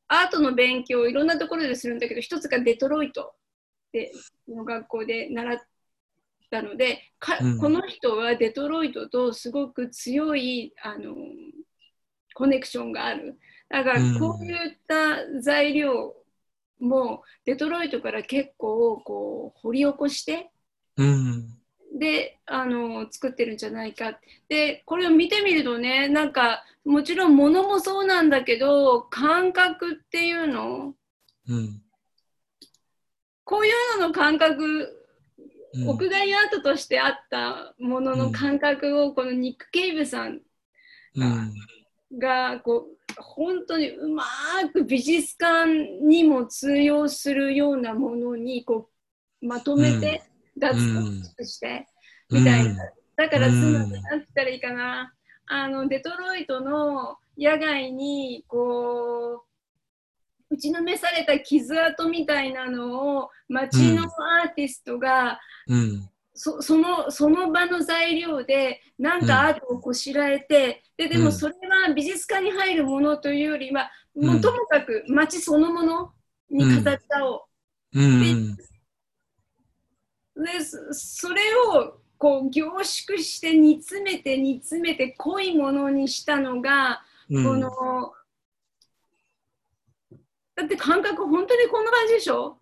[0.08, 3.34] アートの勉強をいろんなところでするんだけど一つがデトロイト
[3.92, 4.12] で
[4.48, 5.58] の学校で習っ
[6.50, 11.14] たのでか、うん、この人はデトロイトとすごく強いあの
[12.34, 13.38] コネクションがある。
[13.68, 16.14] だからこういった材料
[16.80, 20.50] もデトロイトから結構こう掘り起こして、
[20.96, 21.57] うん、
[21.96, 24.18] であの作ってるんじゃないか。
[24.48, 30.94] でこれを見てみるとねなんかもちろん物もそうなんだけど感覚っていうの、
[31.48, 31.82] うん、
[33.44, 34.94] こういうのの感覚
[35.74, 40.40] うん、屋外アートとしてあったものの感覚をこのニック・ケイブさん
[42.18, 44.24] がこう本当にうま
[44.72, 45.70] く美術館
[46.02, 48.88] にも通用するようなものにこ
[49.42, 50.22] うまとめて
[50.58, 51.86] 脱骨して
[52.30, 52.84] みたいな。
[53.16, 55.12] だからつまり何て言ったらいいかな。
[55.46, 59.44] あのデトロイトの野外にこ
[60.50, 66.08] う打ちのめされた傷跡みたいなのを街のアーティストが、うん
[66.40, 76.12] そそのその場の材料で何かアートをこしらえて、うん、ででもそれは美術館に入るものというよりは、うん、もうともかく街そのもの
[76.48, 77.38] に飾っちゃお
[77.92, 78.00] う。
[78.00, 78.62] うん、で
[80.92, 81.40] それ
[81.74, 88.12] をこう凝縮して煮詰めて煮詰めて濃いものにしたのが、この
[90.56, 92.58] だって感覚本当にこんな感じでしょ？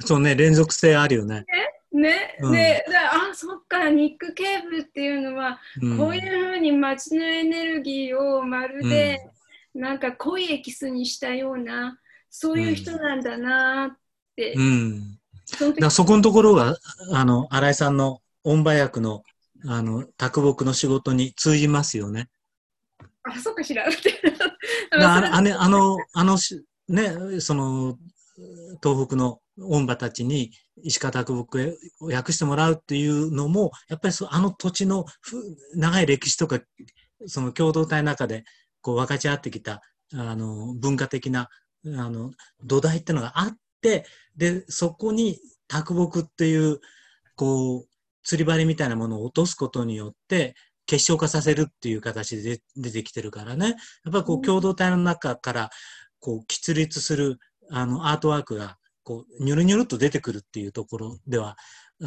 [0.00, 1.46] そうね連続性あるよね。
[1.46, 1.74] ね？
[1.90, 9.30] ね、うん、であそっかニック・ケーブっていうのは、うん、こういうふうに街のエネルギーをまるで、
[9.74, 13.96] うん、なんか濃いエキスにしたようなそういう人なんだなっ
[14.36, 15.17] て、うん、そ
[15.80, 16.76] だそこのところが
[17.12, 19.22] あの新井さんの音馬役の
[19.66, 22.28] あの卓木の仕事に通じますよね。
[23.24, 23.92] あそっか知らんあ
[25.34, 26.38] あのあのあの
[26.88, 27.98] ねその
[28.82, 35.04] 東北の音馬たちに石川啄木を訳してもらうっていうのもやっぱりそあの土地の
[35.74, 36.60] 長い歴史とか
[37.26, 38.44] その共同体の中で
[38.80, 39.82] こう分かち合ってきた
[40.14, 41.48] あの文化的な
[41.84, 42.32] あの
[42.62, 46.80] 土台っていうのがあってでそこに啄木っていう
[47.36, 47.88] こう
[48.22, 50.54] 釣り針みたいなものを落とすことによって
[50.86, 53.68] 結晶化させるっていう形で出てきてるからね。
[54.04, 55.70] やっぱりこう共同体の中から
[56.18, 57.38] こう喫立する
[57.70, 61.56] あのアートワークがこうニュルニュルと出てくるっていうところでは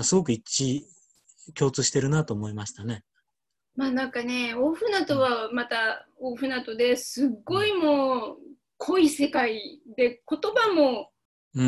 [0.01, 3.03] すごく一致共通してるなと思いましたね。
[3.75, 8.38] まあなんかね大船渡はまた大船渡ですっごいもう
[8.77, 11.12] 濃い世界で言葉も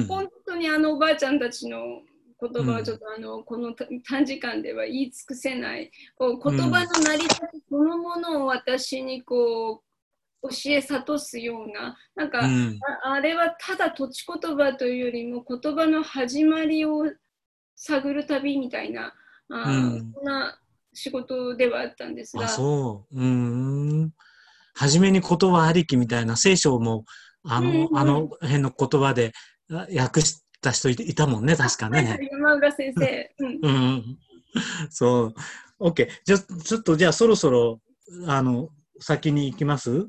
[0.08, 2.02] 本当にあのおばあちゃんたちの
[2.40, 3.74] 言葉はちょっとあの、この
[4.08, 9.82] 短時間では言い尽くせないこう言葉の成り立ちそのものを私にこ
[10.42, 17.06] う教え諭すようななんか、うん、あれはただ土地言葉というよりも言葉の始まりを
[17.76, 19.14] 探る旅みたいな
[19.50, 20.60] あ、うん、そんな
[20.94, 22.48] 仕事ではあったんですが。
[22.50, 23.20] そう。
[23.20, 24.12] うん。
[24.76, 27.06] 初めに言葉ありきみたいな聖書も
[27.46, 29.34] あのうん、あの辺の言葉で
[29.74, 32.20] 訳した人いたもんね確かね。
[32.32, 33.36] 山浦先生。
[33.40, 34.20] うん、うん、
[34.90, 35.34] そ
[35.80, 37.82] う OK じゃちょっとじゃあそろそろ
[38.28, 40.08] あの先に行きます？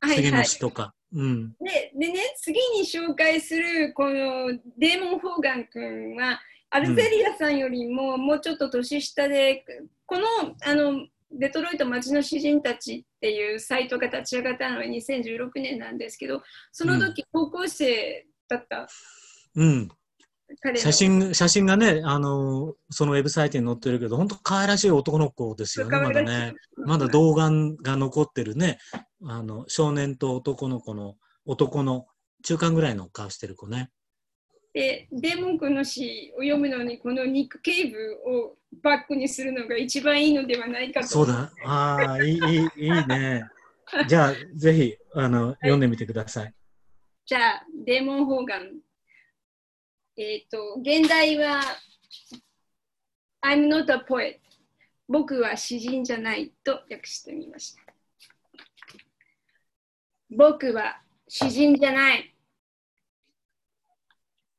[0.00, 0.94] はい次のはい詩とか。
[1.14, 1.52] うん。
[1.60, 9.64] ででね、次に紹介するこのデーモン・ホーガン君は、アルゼリアさんよりももうちょっと年下で、
[10.06, 10.24] この
[10.64, 18.88] あのデトロイト町の詩人たちっていうサイトが立ち上がったのは2016年なんですけど、その時高校生だった
[19.54, 19.88] うん。
[20.76, 26.54] 写真、写真がね、あの、そのウェブサイトに載ってるけど、本当可愛らしい男の子ですよね、まだね。
[26.76, 28.78] まだ童顔が残ってるね、
[29.24, 32.06] あの、少年と男の子の、男の
[32.44, 33.90] 中間ぐらいの顔してる子ね。
[34.74, 41.06] で、デーモン君の詩を読むのに、このニック・ケイブをバックにするのが一番いいのではないかと。
[41.06, 41.50] そうだ。
[41.64, 43.44] ああ、いい、いい、いいね。
[44.08, 46.54] じゃあ、ぜひ、あの、読んでみてください。
[47.24, 48.80] じゃあ、デーモン・ホーガン。
[50.16, 51.62] えっ、と、現代は、
[53.42, 54.40] I'm not a poet。
[55.08, 57.82] 僕は詩人じゃないと訳してみました。
[60.30, 62.34] 僕は詩人じゃない。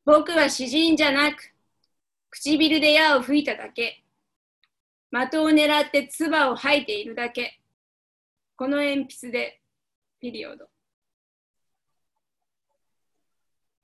[0.05, 1.53] 僕は詩人じゃなく、
[2.29, 4.03] 唇で矢を吹いただけ。
[5.11, 7.59] 的を狙って唾を吐いているだけ。
[8.55, 9.61] この鉛筆で、
[10.19, 10.72] ピリオド。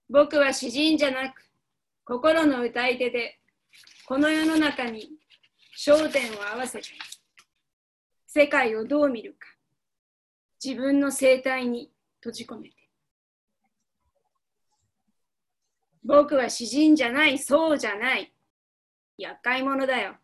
[0.09, 1.43] 僕は詩人じゃなく、
[2.03, 3.39] 心の歌い手で、
[4.07, 5.11] この世の中に
[5.77, 6.87] 焦点を合わせて、
[8.25, 9.47] 世界をどう見るか、
[10.63, 11.91] 自分の生態に
[12.21, 12.75] 閉じ込めて。
[16.03, 18.33] 僕は詩人じゃない、そうじゃない。
[19.19, 20.15] 厄介者だよ。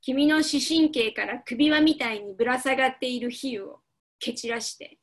[0.00, 3.80] 君の視神経から首輪みたいにぶら下がっている比喩を
[4.20, 4.98] 蹴散らして、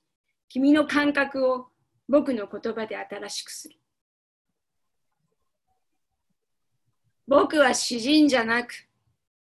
[0.47, 1.72] 君の感覚を
[2.07, 3.75] 僕の言葉で新しくする。
[7.27, 8.73] 僕は詩人じゃなく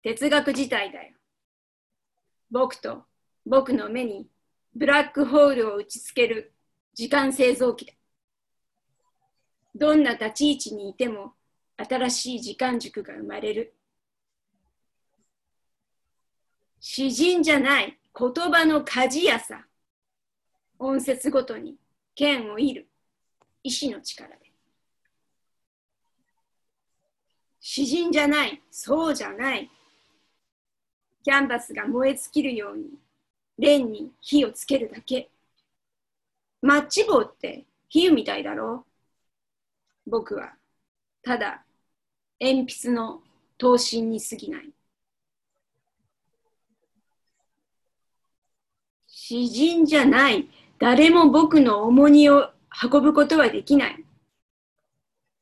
[0.02, 1.14] 哲学自体だよ。
[2.50, 3.04] 僕と
[3.46, 4.28] 僕の目に
[4.74, 6.52] ブラックホールを打ちつける
[6.94, 7.92] 時間製造機だ。
[9.74, 11.32] どんな立ち位置にいても
[11.76, 13.74] 新しい時間軸が生まれる。
[16.78, 19.66] 詩人じゃない言葉の鍛冶屋さ。
[20.78, 21.76] 音節ごとに
[22.14, 22.88] 剣を射る
[23.62, 24.53] 意志の力で。
[27.61, 29.70] 詩人じゃない、そうじゃない。
[31.22, 32.90] キャンバスが燃え尽きるように、
[33.59, 35.31] レンに火をつけるだけ。
[36.61, 38.85] マッチ棒って比喩みたいだろ
[40.07, 40.11] う。
[40.11, 40.55] 僕は、
[41.22, 41.64] ただ、
[42.40, 43.22] 鉛筆の
[43.59, 44.70] 刀身に過ぎない。
[49.07, 50.48] 詩人じゃない。
[50.82, 52.50] 誰も僕の重荷を
[52.82, 54.04] 運ぶことはできない。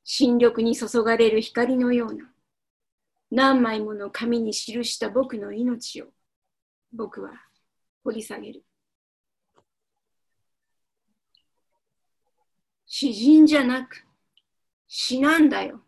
[0.04, 2.30] 新緑に注がれる光のような
[3.30, 6.08] 何枚もの紙に記した僕の命を
[6.92, 7.30] 僕は
[8.04, 8.66] 掘り下げる。
[12.84, 14.04] 詩人じゃなく
[14.88, 15.80] 詩なんだよ、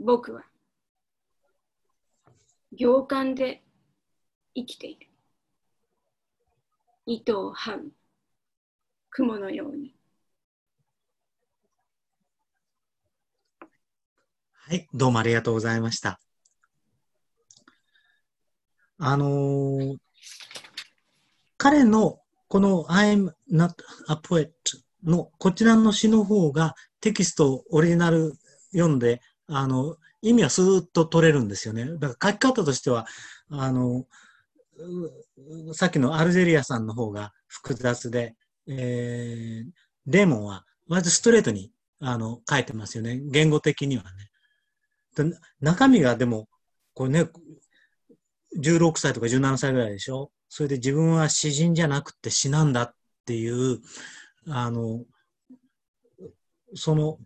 [0.00, 0.42] 僕は。
[2.72, 3.62] 行間で
[4.56, 5.06] 生きている。
[7.06, 7.92] 糸を這う
[9.10, 9.94] 雲のように。
[14.52, 16.20] はい、どうもありがとうございました。
[18.98, 19.96] あのー
[21.60, 23.74] 彼のこの I'm not
[24.08, 24.50] a poet
[25.04, 28.32] のこちらの詩の方がテキストオリジナル
[28.72, 31.86] 読んで、あの、意味はスーッと取れるんですよね。
[31.98, 33.06] だから書き方としては、
[33.50, 34.06] あの、
[35.72, 38.36] さっきのアルジェリアさんの方が複雑で、
[38.68, 39.70] えー、
[40.06, 43.20] デーモンは割とストレートにあの書いてますよね。
[43.24, 44.08] 言語的にはね。
[45.60, 46.48] 中身がでも、
[46.94, 47.28] これね、
[48.58, 50.30] 16歳とか17歳ぐらいでしょ？
[50.48, 52.94] それで自分は詩人じゃなくて詩なんだっ
[53.26, 53.80] ていう、
[54.48, 55.04] あの、
[56.74, 57.18] その、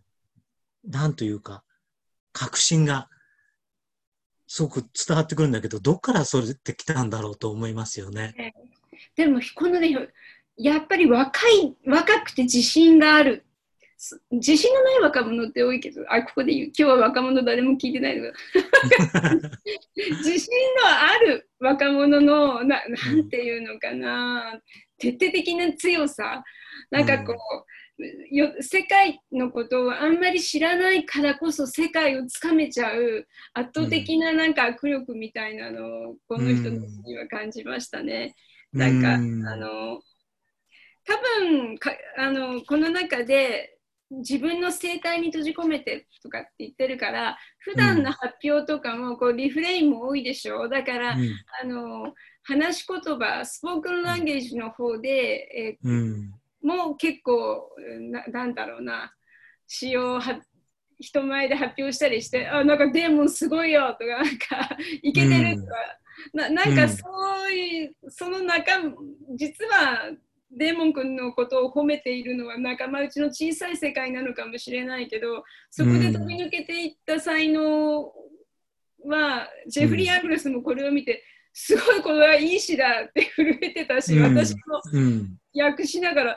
[0.85, 1.63] なんというか、
[2.33, 3.09] 確信が、
[4.47, 8.53] すごく伝わってくるんだけど、どっからそれってきたんだろうと思いますよね。
[9.15, 9.89] でもこのね
[10.57, 13.45] やっぱり若い若くて自信がある。
[13.97, 18.33] す自信のない若者って多いけどあここで言う今日は若者誰も聞いてないのが
[19.95, 24.59] 自信のある若者のななんていうのかな、
[24.97, 26.43] 徹底的な強さ。
[26.91, 27.33] なんかこ
[27.97, 38.35] う、よ世界のことをあんまり知らないからこそ世界をつかめちゃう圧倒的ななんか握力みたいなのをこの人には感じましたね。
[38.73, 40.01] なんか、うんあの
[41.05, 43.77] 多分かあのこの中で
[44.09, 51.29] 自分の生態に閉じ込めてとかって言ってるから普段の発表とかもこうリフレインも多いでしょだから、うん。
[51.61, 56.31] あの話し言葉スポークンランゲージの方で、えうん。
[56.61, 57.69] も結構
[58.11, 59.13] な、なんだろうな、
[59.67, 60.41] 詩をは
[60.99, 65.73] 人前で発表したりして、あ、なんかデーモンすごいよとか、なんか、いけてるとか、
[66.33, 67.03] うん、ななんかそ
[67.49, 68.71] ういう、その中、
[69.35, 70.11] 実は
[70.57, 78.13] デーモン君のことを褒めているのは仲間内の小さい世界なのかもしれないけどそこで飛び抜けていった才能
[79.05, 81.23] は、うん、ジェフリー・アングルスもこれを見て、
[81.53, 84.81] すごいこれはいい詩だって震えてたし、うん、私も
[85.55, 86.35] 訳しながら、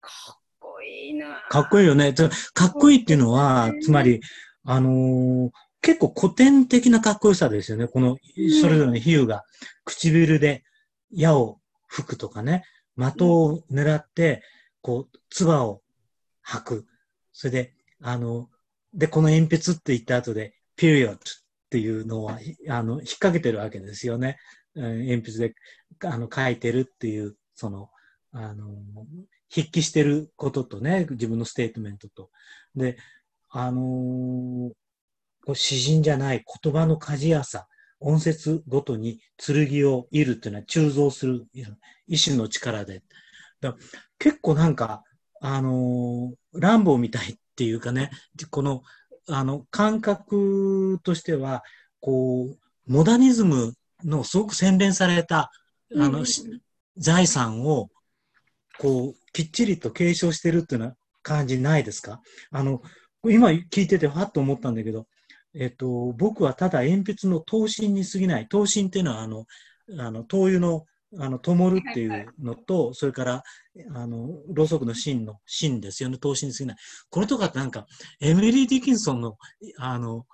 [0.00, 1.42] かっこいいな。
[1.48, 2.12] かっこいいよね。
[2.12, 4.20] かっこいいっていうのは、つまり、
[4.64, 5.50] あのー、
[5.80, 7.86] 結構古典的なかっこよさですよね。
[7.86, 8.16] この、
[8.60, 9.44] それぞれの比喩が、
[9.84, 10.64] 唇で
[11.10, 12.64] 矢を吹くとかね。
[12.98, 14.42] 的を狙って、
[14.82, 15.82] こう、唾を
[16.42, 16.86] 吐く。
[17.32, 18.48] それで、あの、
[18.92, 21.18] で、この鉛筆って言った後で、period っ
[21.70, 22.38] ていうのは、
[22.68, 24.38] あの、引っ掛けてるわけですよね。
[24.74, 25.54] 鉛筆で、
[26.04, 27.90] あの、書いてるっていう、その、
[28.32, 28.66] あの、
[29.52, 32.30] 筆記してることとね、自分のステートメントと。
[32.74, 32.98] で、
[33.50, 37.66] あのー、詩人じゃない言葉の鍛冶屋さ、
[38.00, 41.46] 音節ごとに剣をいるっていうのは鋳造する
[42.06, 43.02] 意志の力で。
[43.60, 43.76] だ
[44.18, 45.02] 結構なんか、
[45.40, 48.10] あのー、乱暴みたいっていうかね、
[48.50, 48.82] この、
[49.28, 51.64] あの、感覚としては、
[52.00, 53.74] こう、モダニズム
[54.04, 55.50] のすごく洗練された、
[55.96, 56.24] あの、うん、
[56.96, 57.90] 財産を、
[58.78, 62.20] こう、きっちりと継承してるっていうような感じないですか？
[62.50, 62.80] あの、
[63.24, 65.06] 今聞いてて、はっと思ったんだけど、
[65.60, 68.44] えっと、僕はただ鉛筆の刀身に過ぎない。
[68.44, 69.46] 刀身っていうのは、あの、
[69.98, 70.84] あの、灯油の、
[71.18, 73.42] あの、灯るっていうのと、それから、
[73.92, 76.16] あの、ろうそくの芯の芯ですよね。
[76.16, 76.76] 刀身に過ぎない。
[77.10, 77.86] これとかってなんか、
[78.20, 79.36] エミリー・ディキンソンの、
[79.78, 80.26] あの、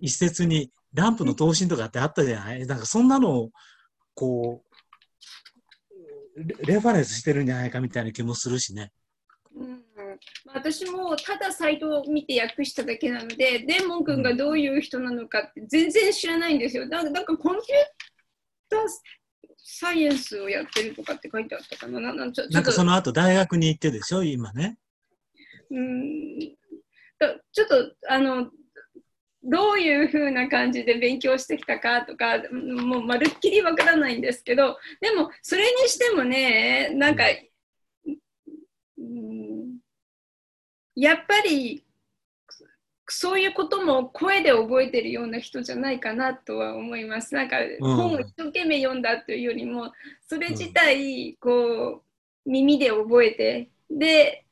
[0.00, 2.66] 一節に、ランプの刀身とかってあったじゃない？
[2.66, 3.50] なんかそんなのを、
[4.14, 4.64] こ
[6.34, 8.92] う、レファレンスしてるんじゃないかみたいな気もするしね。
[10.54, 16.88] 私もただサイトを見て訳しただけなので、デーモン君がどういう人なのかって全然知らないんですよ。
[16.88, 17.62] だなんかコンピュー
[18.70, 18.80] ター
[19.56, 22.00] サイエンスをやってるとかって書いてあったかな。
[22.14, 24.78] なんかその後大学に行ってでしょ、今ね。
[25.70, 26.58] うん
[27.52, 28.50] ちょっとあの
[29.42, 37.24] どういうふうな感じで勉強してきたかとかもうまるっきりわからないんですけどでもそれにしてもねなんか、
[38.98, 39.78] うん、
[41.00, 41.84] やっぱり
[43.08, 47.34] そういうことも声で覚えてるような人じゃないかなとは思います。
[47.34, 49.92] なんか本を一生懸命読んだというよりも、
[50.26, 52.02] それ自体こ
[52.44, 54.44] う耳で覚えてで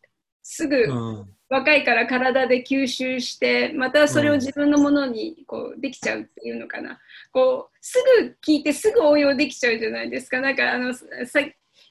[0.42, 7.00] すぐ若いから体で吸収してまたそれを自分のものにこうできちゃうっていうのかな。
[7.32, 10.40] こうすぐ聞いてすぐ応用できちゃうじゃないですか。
[10.40, 11.04] なんかあのさ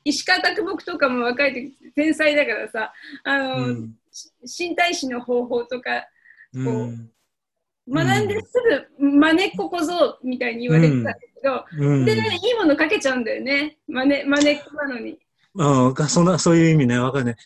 [0.05, 2.93] 石川啄木とかも若い時天才だからさ
[3.25, 3.95] あの、うん
[4.43, 6.01] 身体師の方法とか
[6.53, 7.11] こう、うん、
[7.87, 8.53] 学んです
[8.99, 15.17] ぐ真似っこ小僧みたいに言われてたんだけど、うん、で、ね、いいものかけちゃうんだよね真似真似っこなのに。
[15.57, 17.37] うん、そんな、そういう意味ね、わかるね。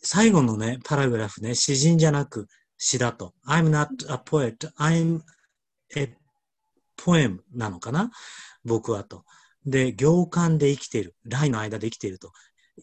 [0.00, 2.46] 最後のね、パラグラフね、詩人じゃなく
[2.76, 3.34] 詩だと。
[3.48, 5.22] I'm not a poet, I'm
[5.96, 6.14] a
[6.96, 8.12] poem なのかな？
[8.64, 9.24] 僕はと。
[9.66, 11.16] で、行間で生きている。
[11.24, 12.32] 来の間で生きていると。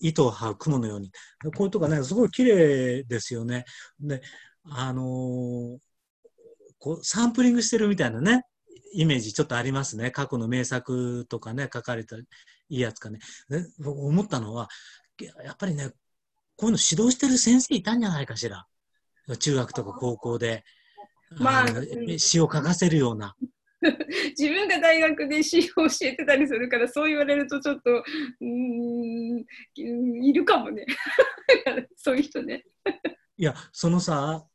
[0.01, 1.11] 糸を這う雲のように。
[1.55, 3.65] こういうとこね、すごい綺麗ですよね。
[3.99, 4.21] で、
[4.69, 5.77] あのー、
[6.79, 8.43] こう、サンプリングしてるみたいなね、
[8.93, 10.11] イメージちょっとありますね。
[10.11, 12.23] 過去の名作とかね、書かれたい
[12.69, 13.19] いやつかね。
[13.49, 14.69] ね思ったのは、
[15.43, 15.89] やっぱりね、
[16.57, 18.65] こういうの指導してる先生いたんじゃないかしら。
[19.39, 20.63] 中学とか高校で。
[21.37, 21.67] まあ、
[22.17, 23.35] 詩を書かせるような。
[24.37, 28.03] 自分が大学で詩を教えてたりするからそう言われるとちょっと
[28.41, 30.85] うんいるかもね。
[31.95, 32.65] そういう人ね。
[33.37, 34.45] いやそのさ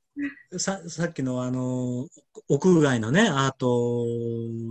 [0.59, 2.09] ささっきのあの
[2.49, 4.05] 屋外のねアート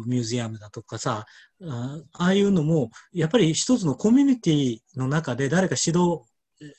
[0.06, 1.26] ミュージアムだとかさ
[1.64, 6.24] ああいうのもやっぱり一つのコミュニティの中で誰か指導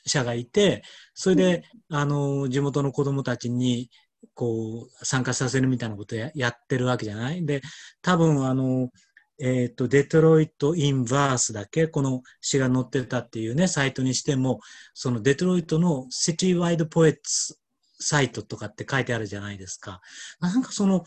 [0.06, 0.82] 者がいて
[1.14, 3.90] それで、うん、あの地元の子どもたちに
[4.34, 7.44] こう、参加させるみたいなことややってるわけじゃない？
[7.44, 7.62] で、
[8.02, 8.90] 多分あの、
[9.38, 14.60] えっ、ー、と、 Detroit in Verse だっけ、この詩が載ってたっていうね、サイトにしても、
[14.92, 17.56] そのデトロイトの Citywide Poets
[17.98, 20.00] サイトとかって書いてあるじゃないですか。
[20.40, 21.04] なんかその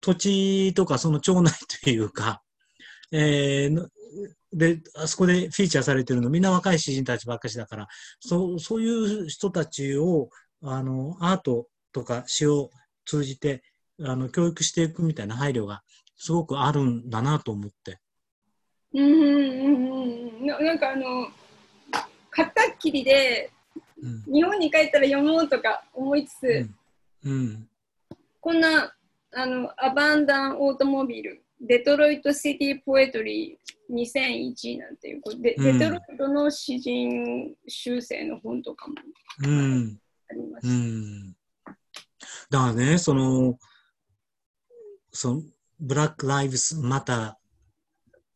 [0.00, 1.52] 土地とかその町内
[1.82, 2.42] というか、
[3.10, 3.88] えー、
[4.52, 7.88] で、あそこでフィーチャーされてるのみんな若い詩人たちばっかしだから、
[8.20, 10.28] そう、そういう人たちを、
[10.62, 12.70] あの、アートとか詩を
[13.06, 13.62] 通じて
[14.02, 15.82] あの教育していくみたいな配慮が
[16.16, 17.98] すごくあるんだなと思って。
[18.92, 21.28] うんうんうん、なんかあの
[22.30, 23.54] 買ったっきりで、うん
[24.26, 26.68] 日本に帰ったら読もうとか思いつつ、
[27.24, 27.68] うん
[28.40, 28.92] こんな
[29.32, 35.78] あのアバンダン・オートモビル、デトロイト・シティ・ポエトリー2001なんていう、デうん。
[35.78, 38.94] デトロイトの詩人修正の本とかも
[39.44, 39.98] うん。
[40.28, 40.68] あります。
[40.68, 41.36] うん
[42.54, 43.58] だからね、その、
[45.10, 45.42] その、
[45.80, 47.12] ブラック・ライブス・マタ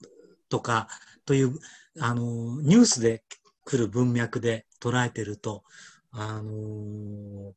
[0.03, 0.07] ー
[0.49, 0.89] とか
[1.25, 1.57] という、
[2.01, 3.23] あの、ニュースで
[3.65, 5.63] 来る文脈で捉えてると、
[6.11, 7.55] あの、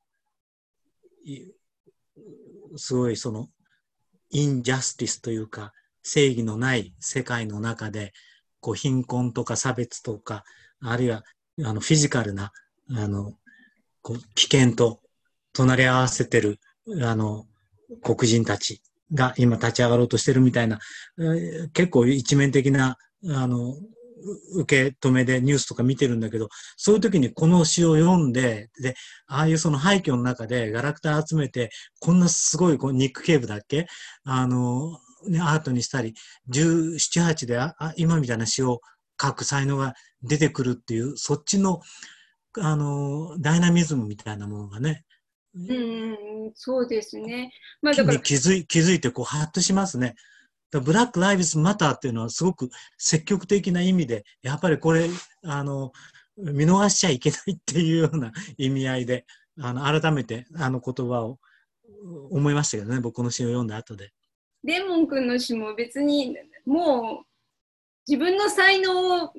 [2.77, 3.49] すごいその、
[4.29, 8.13] インジャスティスというか、正義のない世界の中で、
[8.59, 10.43] こう、貧困とか差別とか、
[10.79, 11.23] あるいは、
[11.63, 12.51] あの、フィジカルな、
[12.91, 13.33] あの、
[14.03, 15.01] こう危険と
[15.53, 16.59] 隣り合わせてる、
[17.03, 17.45] あの、
[18.03, 18.81] 黒人たち
[19.13, 20.79] が今立ち上がろうとしてるみたいな、
[21.73, 22.97] 結構一面的な、
[23.29, 23.75] あの、
[24.55, 28.93] 受け止めでニュースとか見てるんだけど、そういう時にこの詩を読んで、で、
[29.25, 33.87] ああいうその廃墟の中でガラクタ集めて、こんなすごいこうニック・ケーブだっけ？
[34.23, 36.13] あの、ね、アートにしたり、
[36.53, 36.95] 17、
[37.25, 38.81] 8であ今みたいな詩を
[39.19, 39.93] 書く才能が
[40.23, 41.81] 出てくるっていう、そっちの、
[42.59, 45.03] あの、ダイナミズムみたいなものがね、
[45.53, 47.51] うんそうですね。
[47.81, 50.15] まあだからに気づい気づいてこうハッとしますね。
[50.79, 55.09] ブラック・ライブズ・マターっていうのはすごく積極的な意味で、やっぱりこれ、
[55.43, 55.91] あの、
[56.37, 59.25] 見逃しちゃいけないっていうような意味合いで、
[59.59, 61.39] あの、改めてあの言葉を
[62.29, 64.11] 思いましたけどね、僕の詩を読んだ後で。
[64.63, 67.25] デーモン君の詩も別にもう
[68.07, 69.33] 自分の才能を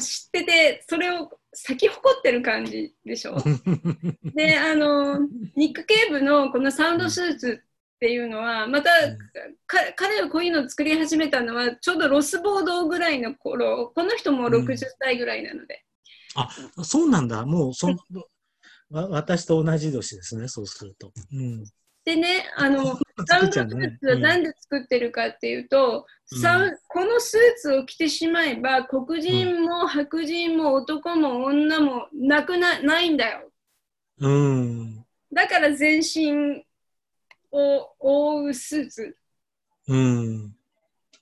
[0.00, 3.36] 知っててそれを咲き誇ってる感じでしょ？
[4.34, 5.18] であの
[5.56, 8.90] ニック・ケーブのこのサウンドスーツっていうのはまた
[9.66, 15.84] か彼がこういうのを作り始めたのはちょうどロスボードぐらいの頃この人も60歳ぐらいなので、
[16.36, 16.48] あ、
[16.84, 17.44] そうなんだ。
[17.44, 17.88] もうそ
[18.90, 21.12] 私と同じ年ですね、そうすると。
[21.32, 21.64] うん。
[22.08, 22.98] でねあの
[23.28, 26.40] サウンドスーツは何で作ってるかっていうと、うん。
[26.40, 33.50] サウこのスーツを着てしまえば黒人も白人も男も女もなくなないんだよ。
[34.20, 35.04] うん。
[35.30, 36.64] だから全身
[37.52, 39.16] を覆うスーツ。
[39.88, 40.56] うん。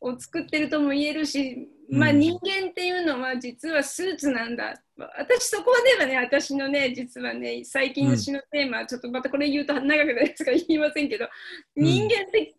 [0.01, 4.75] を作ってるとも言えるし、まあうん人間っていうのは実はスーツなんだ。
[4.97, 11.29] 私そこではね、私のね、実はね、最近の詩のテーマ、ちょっとまたこれ言うと長くなるですから言いませんけど、
[11.77, 11.85] うん。
[11.85, 12.55] 人間って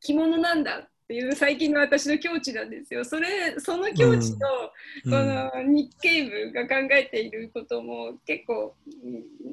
[0.00, 3.04] 着物なんだっていう最近の私の境地なんですよ。
[3.04, 4.46] それ、その境地と、
[5.06, 5.12] うん。
[5.12, 8.76] この日系部が考えていることも結構、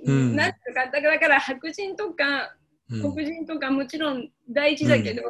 [0.06, 0.36] うん。
[0.36, 2.56] なんていうか、だから白人とか
[2.90, 3.14] うん。
[3.14, 5.24] 黒人とかもちろん大事だけど、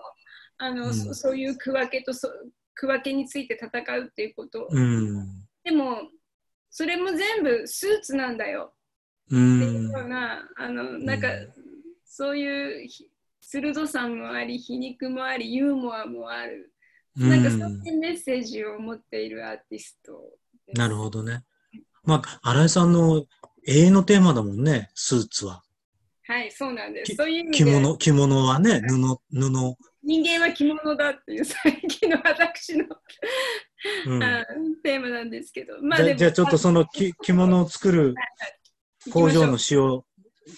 [0.57, 2.29] あのうんそそういう区分けとそ
[2.75, 5.45] 区分けについて戦うっていうこと、うん。
[5.63, 6.09] でも
[6.69, 8.73] それも全部スーツなんだよう。
[9.27, 11.53] っていうんような、あのなんかうん
[12.05, 13.07] そういうひ
[13.41, 16.71] 鋭さもあり皮肉もありユーモアもある、
[17.17, 20.19] うんなんかそういうメッセージを持っているアーティスト
[20.73, 21.43] なるほどね。
[22.03, 23.25] まあ、新井さんの
[23.67, 25.61] 永遠のテーマだもんね、スーツは。
[26.25, 29.75] はいそうなんですきそういう意味で着物、着物はね、布、布。
[30.03, 32.85] 人間は着物だっていう最近の私の、
[34.07, 34.23] うん。
[34.23, 34.45] あ
[34.83, 35.81] テーマなんですけど。
[35.81, 38.15] まあじゃでもじゃあちょっとその着着物を作る
[39.11, 40.05] 工場の詩を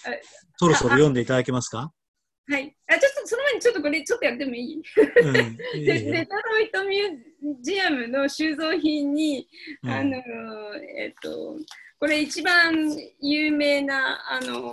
[0.04, 0.20] はい。
[0.58, 1.92] そろそろ読んでいただけますか？
[2.48, 2.76] はい。
[2.88, 4.82] あ、ちょっとその前にちょっとこれちょっとやってもいい？
[5.22, 5.56] うん。
[5.84, 9.48] デトロイトミュージアムの収蔵品に、
[9.82, 9.90] うん。
[9.90, 10.16] あの、
[10.98, 11.56] えっと、
[12.00, 12.72] これ一番
[13.20, 14.72] 有名な、あの、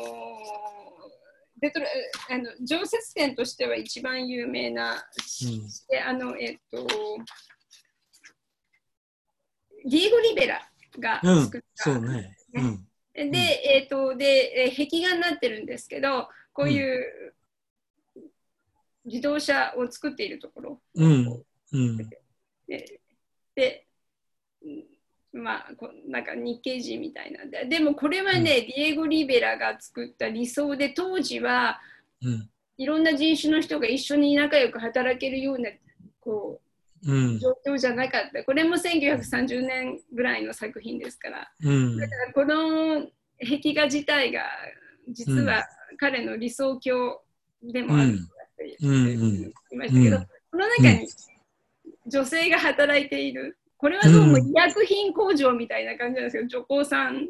[1.64, 1.86] デトロ
[2.30, 5.00] あの常設展としては一番有名な、うん
[5.90, 6.86] であの、えっと、
[9.86, 12.38] ディエゴ・リベラがうん作っ、た、そうね。
[12.54, 13.32] うん。
[13.32, 17.34] で、えっ、と、で、えー壁画になってるんですけど、こういう
[19.06, 20.82] 自動車を作っているところ。
[20.96, 21.44] うん。
[21.72, 21.98] うん。
[23.56, 23.88] で、
[25.34, 31.82] まあ、こなんか日系人みたいなんで、でもこれはね、ディエゴ・リベラが作った理想で、当時は
[32.24, 32.50] うん。
[32.78, 35.70] いろんな人種の人が一緒に仲良く働けるような、
[36.20, 36.60] こ
[37.06, 37.40] うう、ん。
[37.40, 38.44] 状況じゃなかった。
[38.44, 41.52] これも1930年ぐらいの作品ですから。
[41.62, 41.98] うん。
[41.98, 43.08] だからこの
[43.40, 44.44] 壁画自体が
[45.10, 45.66] 実は
[45.98, 47.22] 彼の理想郷
[47.62, 48.16] でもあるっ
[48.58, 51.08] て言いましたけど、うんその中に
[52.06, 53.58] 女性が働いている。
[53.84, 57.28] これはどうも医薬品工場みたいな感じなんですけど、女工さん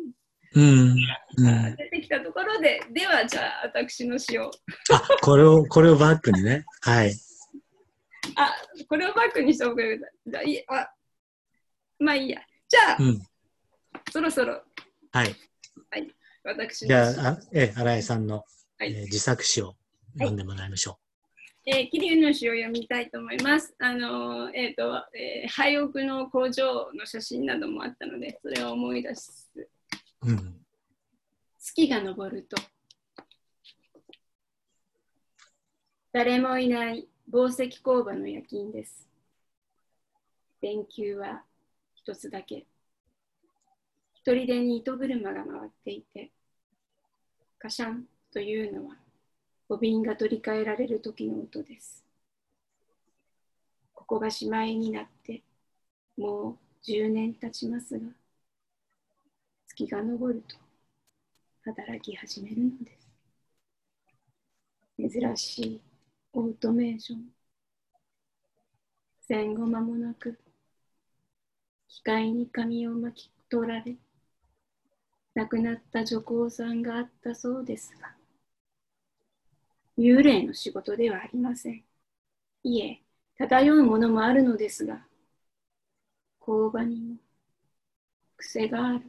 [0.54, 0.91] うん。
[0.91, 1.76] うがん。
[1.76, 4.51] 出てきたところで、ではじゃあ私の詩を。
[4.91, 6.64] あ、これを、これをバックにね。
[6.82, 7.16] はい。
[8.36, 8.51] あ、
[8.88, 9.99] これをバックにした方がいい。
[10.28, 10.91] じゃあいいあ
[11.97, 12.39] まあいいや。
[12.70, 13.22] じゃあ、うん。
[14.12, 14.62] そろそろ
[15.12, 15.36] はい。
[16.43, 18.43] 私じゃの、あ、あえ、新井さんの、
[18.78, 19.76] はいえー自作詩を
[20.20, 20.99] 読んでもらいましょ
[21.66, 23.74] えー、桐生の詩を読みたいと思います。
[23.80, 29.49] あのーえっ、と、えー、廃屋の工場の写真などもあったので、それを思い出す。
[29.55, 29.68] う。
[30.24, 30.59] うん。
[31.57, 32.57] 月が昇ると。
[36.11, 39.07] 誰もいない紡績工場の夜勤です。
[40.61, 41.43] 電球は
[41.95, 42.66] 一つだけ。
[44.14, 46.32] 一人でに糸車が回っていて、
[47.57, 48.03] カシャン
[48.34, 49.03] というのは、
[49.70, 52.03] ボビンが取り替えられる時の音です。
[53.93, 55.41] ここがしまいになって、
[56.18, 58.05] もう10年経ちますが、
[59.68, 60.57] 月が昇ると、
[61.64, 62.97] 働き始めるので
[65.09, 65.20] す。
[65.20, 65.82] 珍しい
[66.34, 67.34] オートメーション。
[69.22, 70.38] 戦後間もなく、
[71.88, 73.95] 機械に紙を巻き取られ、
[75.36, 78.14] 亡くなった女工さんがあったそうですが、
[79.98, 81.84] 幽霊の仕事ではありません。
[82.64, 83.02] いえ、
[83.38, 85.06] 漂うものもあるのですが、
[86.39, 87.18] 工場にも
[88.38, 89.02] 癖がある。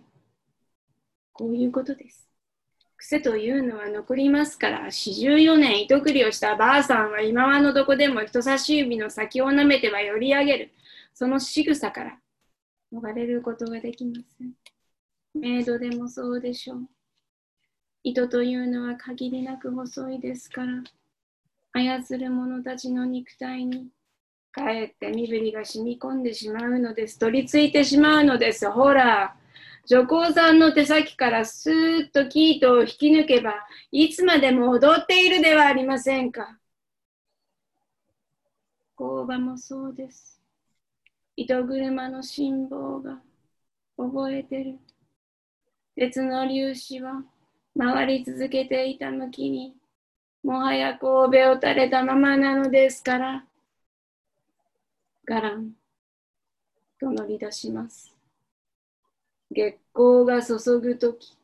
[1.33, 2.29] こういうことです。
[2.97, 10.71] 癖というのは残りますから、四十四年糸繰りをしたばあさんは今はのどこでも人差し指の先を舐めては寄り上げる。
[11.13, 12.19] その仕草から
[12.93, 14.53] 逃れることができません。
[15.35, 16.89] メイドでもそうでしょう。
[18.07, 20.83] 糸というのは限りなく細いですから、
[21.73, 23.89] 操る者たちの肉体に
[24.53, 27.19] かえって身振りが染み込んでしまうのです。
[27.19, 28.71] 取り付いてしまうのです。
[28.71, 29.35] ほら。
[29.87, 33.55] 女工さんの手先からスーッと生糸を引き抜けば、
[33.91, 36.59] いつまでも踊っているではありませんか。
[38.95, 40.43] 工場もそうです。
[41.37, 43.23] 糸車の辛抱が
[43.97, 44.79] 覚えてる。
[45.97, 47.25] 鉄の粒子は
[47.77, 49.75] 回り続けていた向きに、
[50.43, 53.45] もはや神戸を垂れたままなのですから、
[55.25, 55.73] ガラン
[57.01, 58.15] と乗り出します。
[59.51, 61.37] 月光が注ぐとき、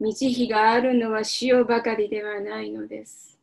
[0.00, 3.38] 道日があるのは潮ばかりではないのです。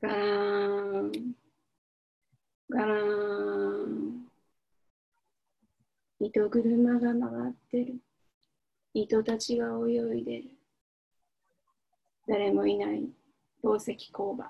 [0.00, 1.12] ガラン、
[2.70, 4.28] ガラーン。
[6.20, 8.00] 糸車が回ってる。
[9.02, 10.44] 糸たちが泳いでる。
[12.26, 13.08] 誰もいない
[13.62, 14.44] 宝石工場。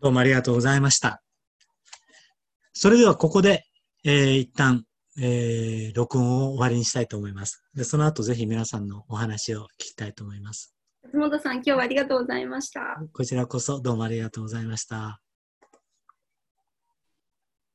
[0.00, 1.22] どうもありがとうございました。
[2.72, 3.66] それではここで、
[4.04, 4.84] えー一旦、
[5.20, 7.62] えー録音を終わりにしたいと思います。
[7.74, 10.74] で、その後ぜひ皆さんのお話を聞きたいと思います。
[11.02, 12.80] 松本さん、今日はありがとうございました。
[13.12, 15.20] こちらこそどうもありがとうございました。